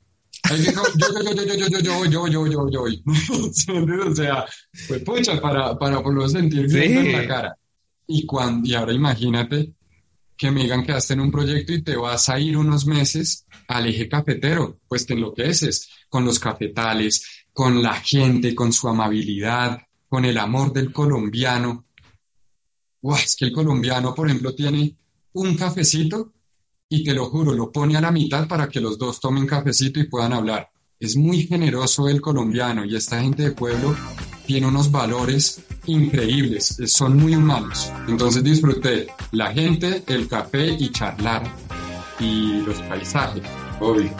[0.44, 3.04] Hay que, yo, yo, yo, yo, yo, yo, yo, yo, yo, yo, yo, voy.
[4.08, 4.46] O sea,
[4.88, 7.58] pues pucha, para, para por lo sentir bien en la cara.
[8.08, 9.74] Y, cuando, y ahora imagínate
[10.36, 13.46] que me digan que estás en un proyecto y te vas a ir unos meses
[13.68, 19.80] al eje cafetero, pues te enloqueces con los cafetales, con la gente, con su amabilidad,
[20.10, 21.86] con el amor del colombiano.
[23.04, 24.96] Es que el colombiano, por ejemplo, tiene
[25.34, 26.34] un cafecito
[26.90, 30.00] y te lo juro, lo pone a la mitad para que los dos tomen cafecito
[30.00, 30.70] y puedan hablar.
[31.00, 33.96] Es muy generoso el colombiano y esta gente de pueblo
[34.46, 37.92] tiene unos valores increíbles, son muy humanos.
[38.08, 41.44] Entonces disfruté la gente, el café y charlar
[42.20, 43.44] y los paisajes,
[43.80, 44.12] obvio.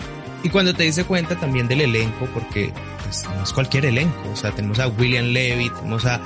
[0.44, 2.74] Y cuando te dice cuenta también del elenco, porque
[3.04, 6.20] pues, no es cualquier elenco, o sea, tenemos a William Levy, tenemos a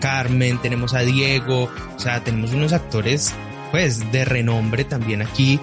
[0.00, 3.34] Carmen, tenemos a Diego, o sea, tenemos unos actores
[3.70, 5.60] pues de renombre también aquí.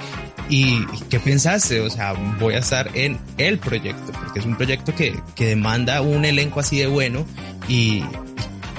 [0.47, 1.81] ¿Y qué pensaste?
[1.81, 6.01] O sea, voy a estar en el proyecto, porque es un proyecto que, que demanda
[6.01, 7.25] un elenco así de bueno
[7.67, 8.03] y,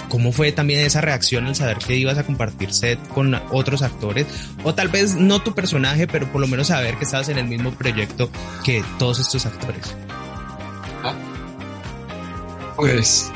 [0.08, 4.26] ¿Cómo fue también esa reacción al saber que ibas a compartir set con otros actores?
[4.62, 7.46] O tal vez no tu personaje, pero por lo menos saber que estabas en el
[7.46, 8.30] mismo proyecto
[8.64, 9.94] que todos estos actores.
[11.02, 11.14] Ah,
[12.76, 13.30] pues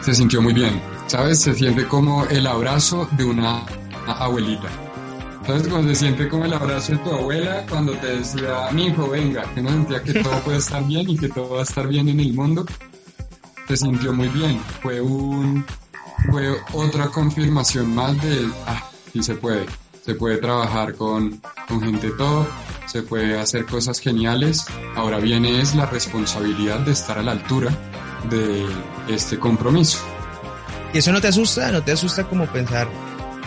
[0.00, 0.80] se sintió muy bien,
[1.10, 1.40] ¿sabes?
[1.40, 3.66] Se siente como el abrazo de una
[4.06, 4.68] abuelita.
[5.44, 5.66] ¿Sabes?
[5.66, 9.42] Cuando se siente como el abrazo de tu abuela cuando te decía, mi hijo, venga,
[9.52, 12.08] que no sentía que todo puede estar bien y que todo va a estar bien
[12.08, 12.64] en el mundo
[13.66, 14.60] se sintió muy bien.
[14.82, 15.64] Fue un
[16.30, 19.66] fue otra confirmación más de ah, sí se puede.
[20.04, 22.46] Se puede trabajar con, con gente todo,
[22.86, 24.66] se puede hacer cosas geniales.
[24.94, 27.70] Ahora viene es la responsabilidad de estar a la altura
[28.28, 28.66] de
[29.08, 29.98] este compromiso.
[30.92, 31.70] ¿Y eso no te asusta?
[31.70, 32.88] ¿No te asusta como pensar,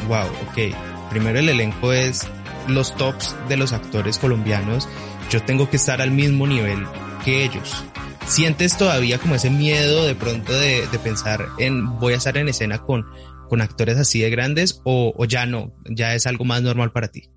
[0.08, 2.26] wow, ok, primero el elenco es
[2.70, 4.88] los tops de los actores colombianos,
[5.30, 6.86] yo tengo que estar al mismo nivel
[7.26, 7.84] que ellos?
[8.28, 12.82] ¿Sientes todavía como ese miedo de pronto de, pensar en voy a estar en escena
[12.82, 13.06] con,
[13.50, 17.10] con actores así de grandes o, o ya no, ya es algo más normal para
[17.10, 17.30] ti?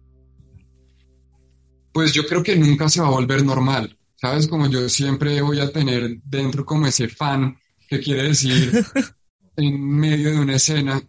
[1.93, 4.47] Pues yo creo que nunca se va a volver normal, ¿sabes?
[4.47, 8.85] Como yo siempre voy a tener dentro como ese fan que quiere decir
[9.57, 11.03] en medio de una escena,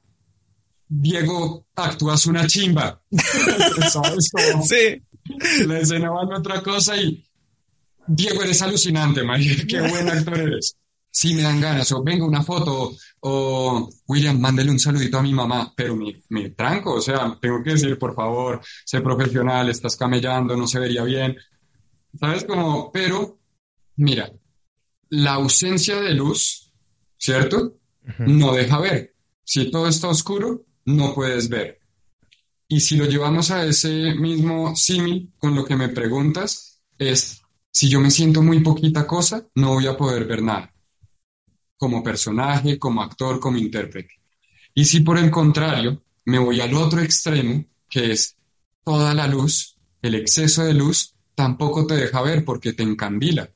[0.88, 3.02] Diego, actúas una chimba.
[3.92, 4.32] ¿Sabes?
[4.68, 5.02] sí.
[5.66, 7.28] La escena va en otra cosa y
[8.08, 10.78] Diego, eres alucinante, María, qué buen actor eres.
[11.10, 15.34] Sí, me dan ganas, o venga una foto, o William, mándele un saludito a mi
[15.34, 20.56] mamá, pero me, tranco, o sea, tengo que decir, por favor, sé profesional, estás camellando,
[20.56, 21.36] no se vería bien.
[22.20, 22.92] ¿Sabes cómo?
[22.92, 23.40] Pero,
[23.96, 24.32] mira,
[25.10, 26.72] la ausencia de luz,
[27.18, 27.77] ¿cierto?
[28.20, 29.14] No deja ver.
[29.44, 31.80] Si todo está oscuro, no puedes ver.
[32.68, 37.42] Y si lo llevamos a ese mismo símil con lo que me preguntas, es
[37.72, 40.74] si yo me siento muy poquita cosa, no voy a poder ver nada,
[41.78, 44.14] como personaje, como actor, como intérprete.
[44.74, 48.36] Y si por el contrario me voy al otro extremo, que es
[48.84, 53.50] toda la luz, el exceso de luz, tampoco te deja ver porque te encandila.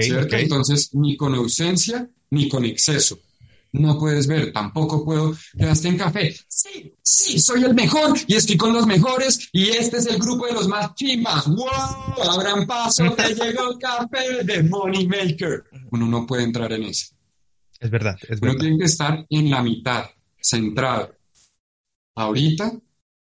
[0.00, 0.36] ¿Cierto?
[0.36, 3.18] Entonces, ni con ausencia ni con exceso
[3.72, 6.34] no puedes ver, tampoco puedo quedaste en café.
[6.46, 10.46] Sí, sí, soy el mejor y estoy con los mejores y este es el grupo
[10.46, 11.46] de los más chimbas.
[11.46, 12.30] ¡Wow!
[12.30, 15.64] Abran paso, te llegó el café de Money Maker.
[15.90, 17.14] Uno no puede entrar en eso.
[17.80, 18.54] Es verdad, es verdad.
[18.54, 20.04] Uno tiene que estar en la mitad,
[20.40, 21.16] centrado.
[22.14, 22.72] Ahorita,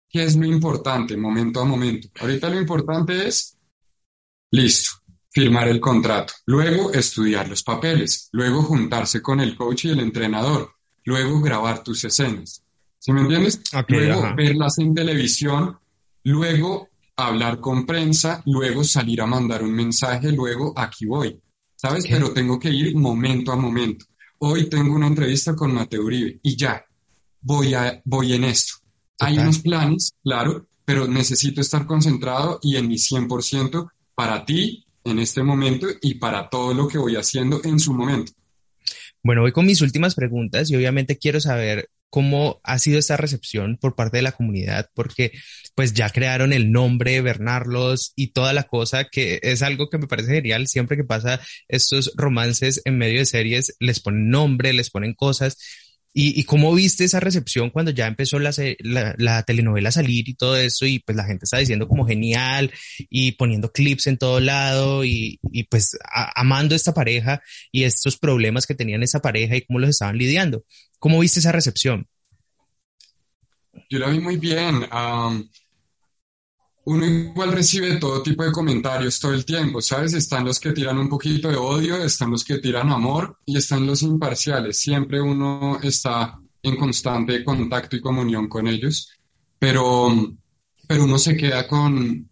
[0.08, 2.08] ¿qué es lo importante, momento a momento?
[2.20, 3.56] Ahorita lo importante es,
[4.50, 4.90] listo,
[5.30, 10.72] firmar el contrato, luego estudiar los papeles, luego juntarse con el coach y el entrenador,
[11.04, 12.64] luego grabar tus escenas.
[12.98, 13.62] ¿Sí me entiendes?
[13.88, 15.78] luego verlas en televisión,
[16.24, 21.40] luego hablar con prensa, luego salir a mandar un mensaje, luego aquí voy.
[21.76, 22.04] ¿Sabes?
[22.06, 24.04] Pero tengo que ir momento a momento.
[24.40, 26.84] Hoy tengo una entrevista con Mateo Uribe y ya,
[27.40, 28.74] voy, a, voy en esto.
[29.18, 35.18] Hay unos planes, claro, pero necesito estar concentrado y en mi 100% para ti en
[35.18, 38.32] este momento y para todo lo que voy haciendo en su momento.
[39.22, 43.76] Bueno, voy con mis últimas preguntas y obviamente quiero saber cómo ha sido esta recepción
[43.76, 45.32] por parte de la comunidad, porque
[45.74, 50.08] pues ya crearon el nombre Bernarlos y toda la cosa, que es algo que me
[50.08, 50.66] parece genial.
[50.66, 55.56] Siempre que pasa estos romances en medio de series, les ponen nombre, les ponen cosas
[56.12, 58.52] ¿Y, cómo viste esa recepción cuando ya empezó la,
[59.16, 60.84] la, telenovela a salir y todo eso?
[60.84, 62.72] Y pues la gente está diciendo como genial
[63.08, 65.96] y poniendo clips en todo lado y, y pues
[66.34, 67.40] amando esta pareja
[67.70, 70.64] y estos problemas que tenían esa pareja y cómo los estaban lidiando.
[70.98, 72.08] ¿Cómo viste esa recepción?
[73.88, 74.84] Yo la vi muy bien
[76.84, 80.14] uno igual recibe todo tipo de comentarios todo el tiempo, ¿sabes?
[80.14, 83.86] Están los que tiran un poquito de odio, están los que tiran amor y están
[83.86, 84.78] los imparciales.
[84.78, 89.10] Siempre uno está en constante contacto y comunión con ellos,
[89.58, 90.08] pero,
[90.86, 92.28] pero uno se queda con,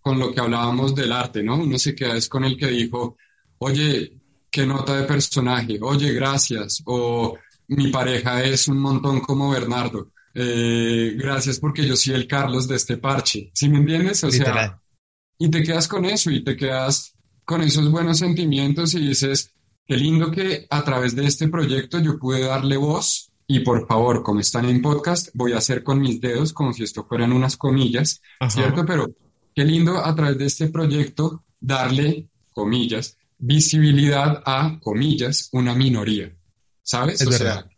[0.00, 1.56] con lo que hablábamos del arte, ¿no?
[1.56, 3.16] Uno se queda es con el que dijo,
[3.58, 4.20] oye,
[4.50, 7.36] qué nota de personaje, oye, gracias, o
[7.68, 12.76] mi pareja es un montón como Bernardo eh, gracias porque yo soy el Carlos de
[12.76, 13.50] este parche.
[13.54, 14.22] ¿Sí me entiendes?
[14.22, 14.78] O sea,
[15.38, 17.14] y te quedas con eso y te quedas
[17.46, 19.54] con esos buenos sentimientos y dices,
[19.86, 24.22] qué lindo que a través de este proyecto yo pude darle voz y por favor,
[24.22, 27.56] como están en podcast, voy a hacer con mis dedos como si esto fueran unas
[27.56, 28.20] comillas,
[28.50, 28.84] ¿cierto?
[28.84, 29.06] Pero
[29.54, 36.36] qué lindo a través de este proyecto darle, comillas, visibilidad a, comillas, una minoría,
[36.82, 37.22] ¿sabes?
[37.22, 37.70] Es verdad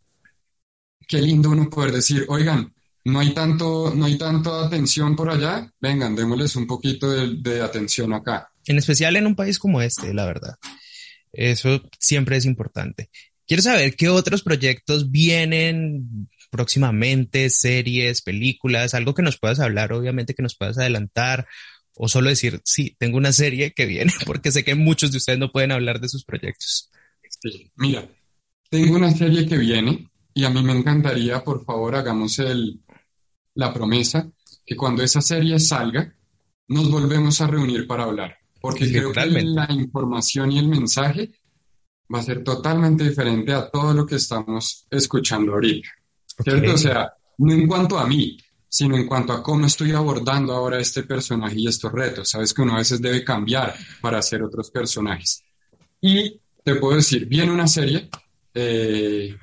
[1.09, 2.73] qué lindo uno poder decir, oigan,
[3.05, 8.13] no hay tanto, no hay tanta atención por allá, vengan, démosles un poquito de, atención
[8.13, 8.53] acá.
[8.67, 10.57] En especial en un país como este, la verdad.
[11.33, 13.11] Eso siempre es importante.
[13.47, 20.35] Quiero saber qué otros proyectos vienen próximamente, series, películas, algo que nos puedas hablar, obviamente
[20.35, 21.47] que nos puedas adelantar,
[21.95, 25.39] o solo decir, sí, tengo una serie que viene, porque sé que muchos de ustedes
[25.39, 26.91] no pueden hablar de sus proyectos.
[27.41, 28.07] Sí, mira,
[28.69, 30.08] tengo una serie que viene,
[30.39, 32.81] y a mí me encantaría, por favor, hagamos el,
[33.55, 34.31] la promesa
[34.65, 36.15] que cuando esa serie salga,
[36.69, 38.37] nos volvemos a reunir para hablar.
[38.61, 41.33] Porque creo que la información y el mensaje
[42.15, 45.89] va a ser totalmente diferente a todo lo que estamos escuchando ahorita.
[46.45, 46.75] ¿Cierto?
[46.75, 50.79] O sea, no en cuanto a mí, sino en cuanto a cómo estoy abordando ahora
[50.79, 52.31] este personaje y estos retos.
[52.31, 55.43] Sabes que uno a veces debe cambiar para hacer otros personajes.
[56.01, 58.09] Y te puedo decir, viene una serie
[58.55, 59.37] eh,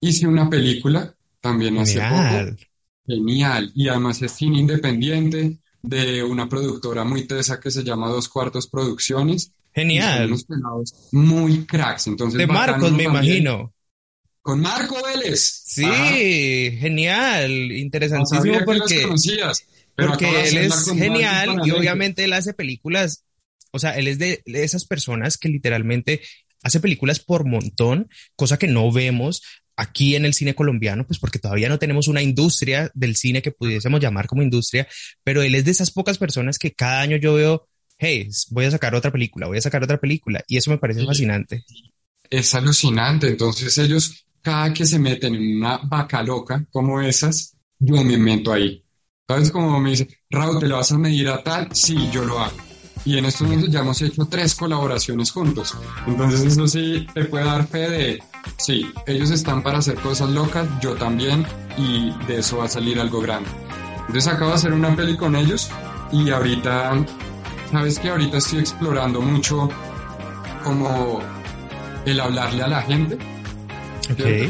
[0.00, 2.56] hice una película también hace poco.
[3.06, 3.70] Genial.
[3.74, 8.66] Y además es cine independiente de una productora muy tesa que se llama Dos Cuartos
[8.66, 9.52] Producciones.
[9.74, 10.34] Genial.
[11.12, 12.06] muy cracks.
[12.06, 13.74] Entonces, de Marcos, me imagino.
[14.40, 15.62] Con Marco Vélez.
[15.64, 15.84] Sí,
[16.78, 17.50] genial.
[17.72, 19.08] Interesantísimo porque,
[19.96, 23.24] porque él es genial y obviamente él hace películas.
[23.72, 26.20] O sea, él es de esas personas que literalmente
[26.64, 29.42] hace películas por montón, cosa que no vemos
[29.76, 33.52] aquí en el cine colombiano, pues porque todavía no tenemos una industria del cine que
[33.52, 34.88] pudiésemos llamar como industria,
[35.22, 37.68] pero él es de esas pocas personas que cada año yo veo,
[37.98, 41.04] hey, voy a sacar otra película, voy a sacar otra película, y eso me parece
[41.04, 41.64] fascinante.
[42.30, 48.02] Es alucinante, entonces ellos, cada que se meten en una vaca loca como esas, yo
[48.02, 48.82] me meto ahí.
[49.26, 51.68] ¿Sabes cómo me dice, Raúl, te lo vas a medir a tal?
[51.72, 52.73] Sí, yo lo hago
[53.04, 55.76] y en estos momentos ya hemos hecho tres colaboraciones juntos.
[56.06, 58.22] Entonces eso sí te puede dar fe de,
[58.56, 62.98] sí, ellos están para hacer cosas locas, yo también, y de eso va a salir
[62.98, 63.48] algo grande.
[64.06, 65.70] Entonces acabo de hacer una peli con ellos
[66.12, 67.04] y ahorita,
[67.70, 69.68] sabes que ahorita estoy explorando mucho
[70.62, 71.20] como
[72.06, 73.18] el hablarle a la gente,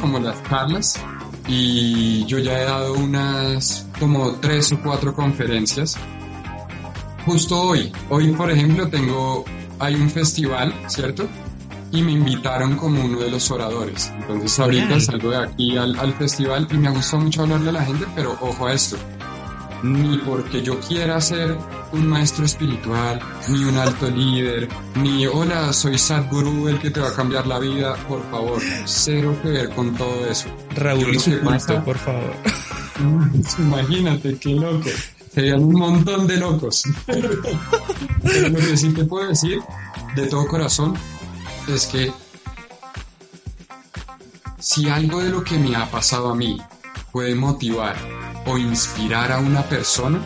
[0.00, 1.00] como las charlas.
[1.46, 5.98] Y yo ya he dado unas como tres o cuatro conferencias
[7.24, 9.44] justo hoy, hoy por ejemplo tengo,
[9.78, 11.26] hay un festival, ¿cierto?
[11.92, 14.12] Y me invitaron como uno de los oradores.
[14.18, 17.84] Entonces ahorita salgo de aquí al, al festival y me gusta mucho hablarle a la
[17.84, 18.96] gente, pero ojo a esto.
[19.82, 21.56] ni porque yo quiera ser
[21.92, 27.08] un maestro espiritual, ni un alto líder, ni hola, soy Sadhguru, el que te va
[27.10, 30.48] a cambiar la vida, por favor, cero que ver con todo eso.
[30.74, 31.38] Raúl y su
[31.84, 32.34] por favor.
[33.58, 34.88] Imagínate, qué loco.
[35.34, 36.84] Serían un montón de locos.
[37.06, 39.60] Pero lo que sí te puedo decir,
[40.14, 40.94] de todo corazón,
[41.68, 42.12] es que
[44.60, 46.60] si algo de lo que me ha pasado a mí
[47.12, 47.96] puede motivar
[48.46, 50.20] o inspirar a una persona,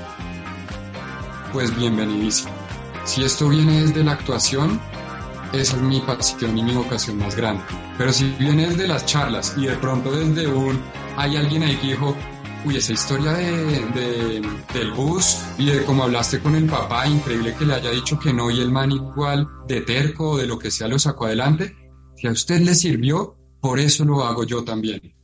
[1.53, 2.53] pues bienvenidísimo.
[3.05, 4.79] Si esto viene desde la actuación,
[5.53, 7.63] esa es mi pasión y mi vocación más grande.
[7.97, 10.79] Pero si viene desde las charlas y de pronto desde un,
[11.17, 12.15] hay alguien ahí que dijo,
[12.69, 14.43] uy, esa historia de,
[14.75, 18.33] del bus y de cómo hablaste con el papá, increíble que le haya dicho que
[18.33, 21.75] no y el man igual de terco o de lo que sea lo sacó adelante,
[22.17, 25.15] si a usted le sirvió, por eso lo hago yo también.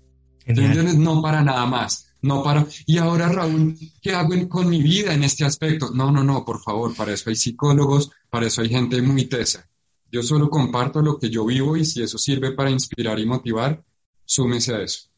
[0.46, 0.96] ¿Entiendes?
[0.96, 2.14] No para nada más.
[2.22, 2.66] No para.
[2.86, 5.90] Y ahora, Raúl, ¿qué hago con mi vida en este aspecto?
[5.92, 9.68] No, no, no, por favor, para eso hay psicólogos, para eso hay gente muy tesa.
[10.10, 13.84] Yo solo comparto lo que yo vivo y si eso sirve para inspirar y motivar,
[14.24, 15.13] súmese a eso.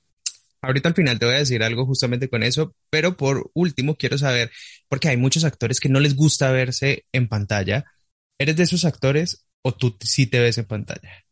[0.66, 4.18] Ahorita al final te voy a decir algo justamente con eso, pero por último quiero
[4.18, 4.50] saber,
[4.88, 7.84] porque hay muchos actores que no les gusta verse en pantalla.
[8.36, 11.24] ¿Eres de esos actores o tú sí te ves en pantalla?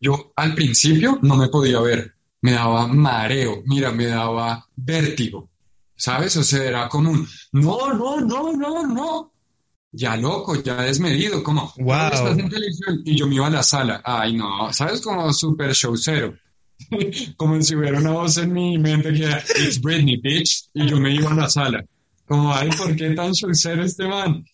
[0.00, 5.48] Yo al principio no me podía ver, me daba mareo, mira, me daba vértigo,
[5.94, 6.36] ¿sabes?
[6.36, 9.32] O sea, era como un, no, no, no, no, no.
[9.92, 12.10] Ya loco, ya desmedido, como, wow.
[12.12, 13.00] estás en televisión?
[13.04, 15.00] Y yo me iba a la sala, ay no, ¿sabes?
[15.00, 16.34] Como super showcero.
[17.36, 20.98] como si hubiera una voz en mi mente que era, it's Britney, bitch, y yo
[20.98, 21.84] me iba a la sala.
[22.26, 24.44] Como, ay, ¿por qué tan showcero este man?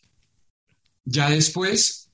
[1.04, 2.10] Ya después,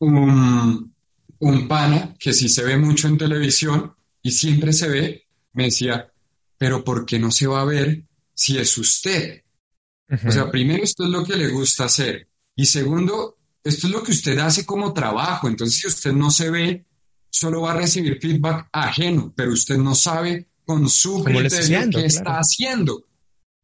[0.00, 0.94] un,
[1.38, 6.10] un pana que sí se ve mucho en televisión y siempre se ve, me decía,
[6.58, 8.04] pero ¿por qué no se va a ver
[8.34, 9.42] si es usted?
[10.26, 14.02] O sea, primero esto es lo que le gusta hacer y segundo, esto es lo
[14.02, 15.48] que usted hace como trabajo.
[15.48, 16.84] Entonces, si usted no se ve,
[17.30, 22.38] solo va a recibir feedback ajeno, pero usted no sabe con su criterio qué está
[22.38, 23.04] haciendo.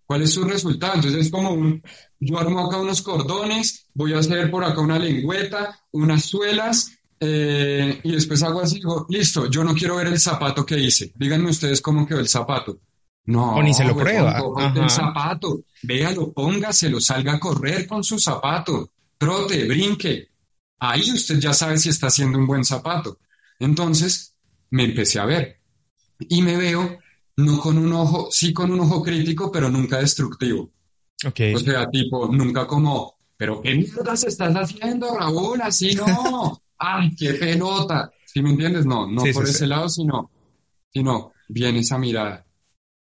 [0.06, 0.94] ¿Cuál es su resultado?
[0.94, 1.82] Entonces es como un,
[2.20, 8.00] yo armo acá unos cordones, voy a hacer por acá una lengüeta, unas suelas, eh,
[8.02, 11.12] y después hago así, digo, listo, yo no quiero ver el zapato que hice.
[11.16, 12.78] Díganme ustedes cómo quedó el zapato.
[13.24, 14.40] No, o ni se lo prueba.
[14.74, 20.28] El zapato, véalo, póngaselo, salga a correr con su zapato, trote, brinque.
[20.78, 23.18] Ahí usted ya sabe si está haciendo un buen zapato.
[23.58, 24.34] Entonces,
[24.70, 25.60] me empecé a ver
[26.18, 26.98] y me veo
[27.36, 30.70] no con un ojo, sí con un ojo crítico, pero nunca destructivo.
[31.24, 31.54] Okay.
[31.54, 35.60] O sea, tipo, nunca como, pero ¿qué mierdas estás haciendo, Raúl?
[35.62, 36.60] Así no.
[36.78, 38.10] ¡ay, qué pelota!
[38.24, 38.84] ¿Sí me entiendes?
[38.86, 40.30] No, no por ese lado, sino,
[40.92, 42.44] sino viene esa mirada.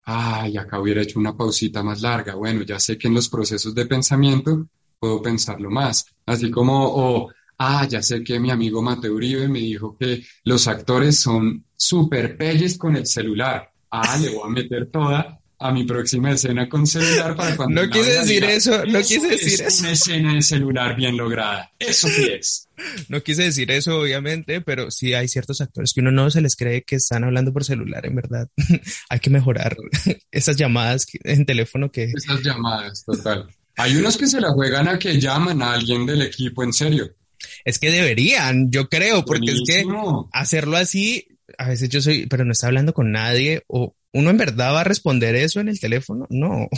[0.03, 2.35] Ay, acá hubiera hecho una pausita más larga.
[2.35, 4.67] Bueno, ya sé que en los procesos de pensamiento
[4.99, 6.05] puedo pensarlo más.
[6.27, 10.67] Así como, o, ah, ya sé que mi amigo Mateo Uribe me dijo que los
[10.67, 13.71] actores son súper pelles con el celular.
[13.91, 17.83] Ah, le voy a meter toda a mi próxima escena con celular para cuando...
[17.83, 19.83] No quise decir eso, no quise decir es eso.
[19.83, 21.71] Una escena de celular bien lograda.
[21.79, 22.69] Eso sí es.
[23.07, 26.57] No quise decir eso, obviamente, pero sí hay ciertos actores que uno no se les
[26.57, 28.49] cree que están hablando por celular, en verdad.
[29.09, 29.77] hay que mejorar
[30.31, 32.11] esas llamadas en teléfono que...
[32.13, 33.47] Esas llamadas, total.
[33.77, 37.15] Hay unos que se la juegan a que llaman a alguien del equipo, en serio.
[37.63, 39.85] Es que deberían, yo creo, porque es que
[40.31, 41.27] hacerlo así,
[41.57, 44.79] a veces yo soy, pero no está hablando con nadie o ¿Uno en verdad va
[44.79, 46.25] a responder eso en el teléfono?
[46.29, 46.69] No.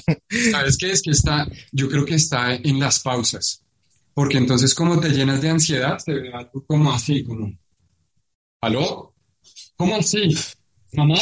[0.51, 0.89] ¿Sabes qué?
[0.89, 3.63] Es que está, yo creo que está en las pausas.
[4.15, 7.55] Porque entonces como te llenas de ansiedad, te ve algo como así, como,
[8.59, 9.13] ¿aló?
[9.75, 10.35] ¿Cómo así?
[10.93, 11.19] ¿Mamá?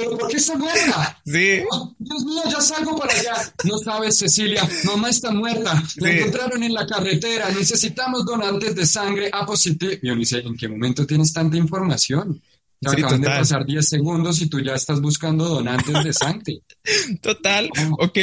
[0.00, 1.20] ¿Pero por qué está muerta?
[1.26, 1.60] Sí.
[1.70, 3.54] Oh, Dios mío, ya salgo para allá.
[3.64, 5.82] No sabes, Cecilia, mamá está muerta.
[5.96, 7.50] La encontraron en la carretera.
[7.50, 9.92] Necesitamos donantes de sangre A positivo.
[10.02, 12.40] Yo ni sé en qué momento tienes tanta información.
[12.80, 16.62] Te acaban de pasar 10 segundos y tú ya estás buscando donantes de sangre.
[17.20, 17.68] Total.
[17.98, 18.18] Ok.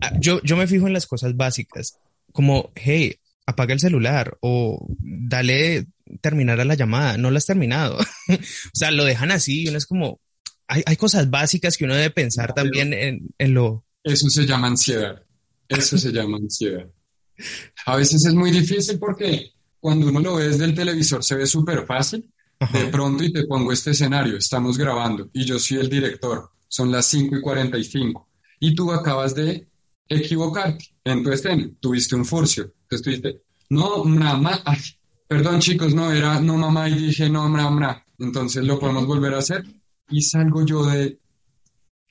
[0.00, 1.98] Ah, yo, yo me fijo en las cosas básicas,
[2.32, 5.88] como, hey, apaga el celular o dale
[6.22, 7.18] terminar a la llamada.
[7.18, 7.98] No lo has terminado.
[8.28, 8.36] o
[8.72, 10.20] sea, lo dejan así y uno es como,
[10.68, 13.84] hay, hay cosas básicas que uno debe pensar también en, en lo...
[14.04, 15.22] Eso se llama ansiedad.
[15.66, 16.86] Eso se llama ansiedad.
[17.86, 21.46] A veces es muy difícil porque cuando uno lo ve desde el televisor se ve
[21.46, 22.30] súper fácil,
[22.72, 26.90] de pronto y te pongo este escenario, estamos grabando y yo soy el director, son
[26.90, 28.28] las 5 y 45
[28.60, 29.68] y tú acabas de
[30.08, 30.84] equivocarte.
[31.04, 34.60] En tu escena, tuviste un furcio, entonces tuviste, no, mamá,
[35.28, 39.38] perdón chicos, no, era no mamá y dije no, mamá, entonces lo podemos volver a
[39.38, 39.64] hacer
[40.10, 41.18] y salgo yo de,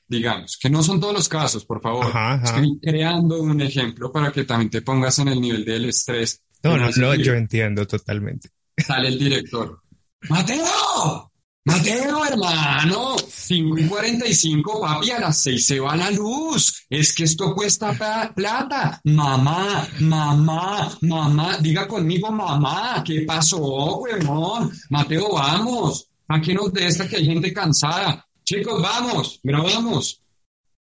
[0.08, 2.12] digamos, que no son todos los casos, por favor.
[2.44, 6.42] Estoy creando un ejemplo para que también te pongas en el nivel del estrés.
[6.64, 8.50] No, no, no, yo entiendo totalmente.
[8.78, 9.82] Sale el director.
[10.30, 11.32] Mateo,
[11.68, 16.86] Mateo, hermano, 5 y 45, papi, a las 6 se va la luz.
[16.90, 17.92] Es que esto cuesta
[18.34, 19.02] plata.
[19.04, 24.72] Mamá, mamá, mamá, diga conmigo, mamá, ¿qué pasó, huevón?
[24.90, 26.10] Mateo, vamos.
[26.28, 28.26] Aquí nos de esta que hay gente cansada.
[28.44, 30.22] Chicos, vamos, grabamos.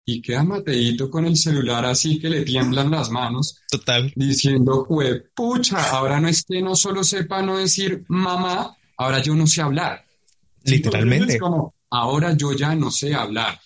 [0.05, 3.59] Y queda Mateito con el celular así que le tiemblan las manos.
[3.69, 4.11] Total.
[4.15, 4.87] Diciendo,
[5.35, 9.61] pucha, ahora no es que no solo sepa no decir mamá, ahora yo no sé
[9.61, 10.05] hablar.
[10.63, 11.37] Literalmente.
[11.37, 13.59] como, ahora yo ya no sé hablar.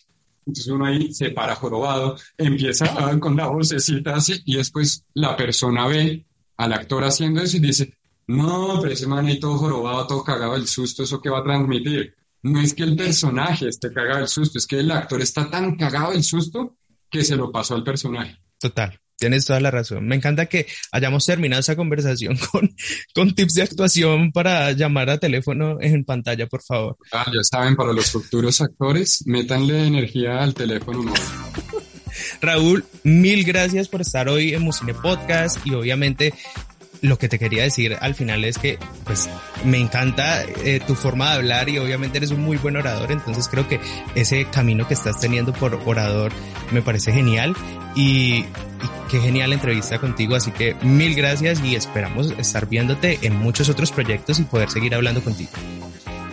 [0.45, 5.37] Entonces uno ahí se para jorobado, empieza a, con la vocecita así y después la
[5.37, 6.25] persona ve
[6.57, 7.93] al actor haciendo eso y dice,
[8.31, 11.43] no, pero ese man ahí todo jorobado, todo cagado del susto, ¿eso que va a
[11.43, 12.15] transmitir?
[12.43, 15.75] No es que el personaje esté cagado del susto, es que el actor está tan
[15.75, 16.77] cagado del susto
[17.09, 18.37] que se lo pasó al personaje.
[18.57, 18.97] Total.
[19.17, 20.07] Tienes toda la razón.
[20.07, 22.73] Me encanta que hayamos terminado esa conversación con,
[23.13, 26.97] con tips de actuación para llamar a teléfono en pantalla, por favor.
[27.11, 31.13] Ah, ya saben, para los futuros actores, métanle energía al teléfono
[32.41, 36.33] Raúl, mil gracias por estar hoy en Musine Podcast y obviamente
[37.01, 39.29] lo que te quería decir al final es que pues
[39.65, 43.47] me encanta eh, tu forma de hablar y obviamente eres un muy buen orador, entonces
[43.47, 43.79] creo que
[44.15, 46.31] ese camino que estás teniendo por orador
[46.71, 47.55] me parece genial
[47.95, 48.45] y,
[49.09, 53.91] qué genial entrevista contigo, así que mil gracias y esperamos estar viéndote en muchos otros
[53.91, 55.51] proyectos y poder seguir hablando contigo.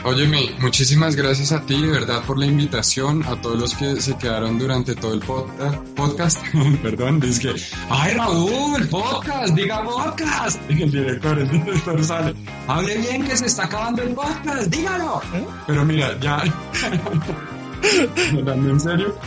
[0.04, 4.16] Óyeme, muchísimas gracias a ti, de verdad, por la invitación, a todos los que se
[4.16, 6.38] quedaron durante todo el podcast.
[6.82, 7.60] Perdón, dice que,
[7.90, 9.54] ¡ay, Raúl, podcast!
[9.54, 10.60] ¡Diga podcast!
[10.70, 12.34] Y el director, el director sale,
[12.68, 14.68] ¡hable bien que se está acabando el podcast!
[14.68, 15.20] ¡Dígalo!
[15.66, 16.36] Pero mira, ya,
[18.32, 19.18] hablando en serio,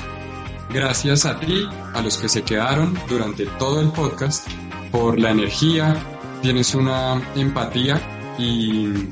[0.69, 4.48] gracias a ti, a los que se quedaron durante todo el podcast,
[4.89, 5.95] por la energía,
[6.41, 8.02] tienes una empatía
[8.38, 9.10] y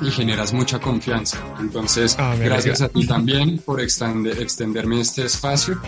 [0.00, 1.38] y generas mucha confianza.
[1.60, 5.80] Entonces, ah, gracias a ti también por extenderme este espacio.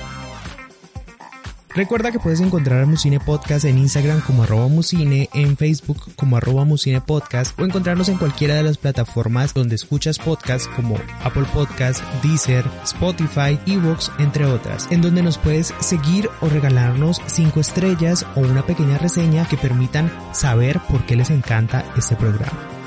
[1.73, 6.37] Recuerda que puedes encontrar a Musine Podcast en Instagram como arroba Musine, en Facebook como
[6.37, 11.47] arroba Musine Podcast o encontrarnos en cualquiera de las plataformas donde escuchas podcasts como Apple
[11.55, 18.27] Podcast, Deezer, Spotify, Evox, entre otras, en donde nos puedes seguir o regalarnos 5 estrellas
[18.35, 22.80] o una pequeña reseña que permitan saber por qué les encanta este programa.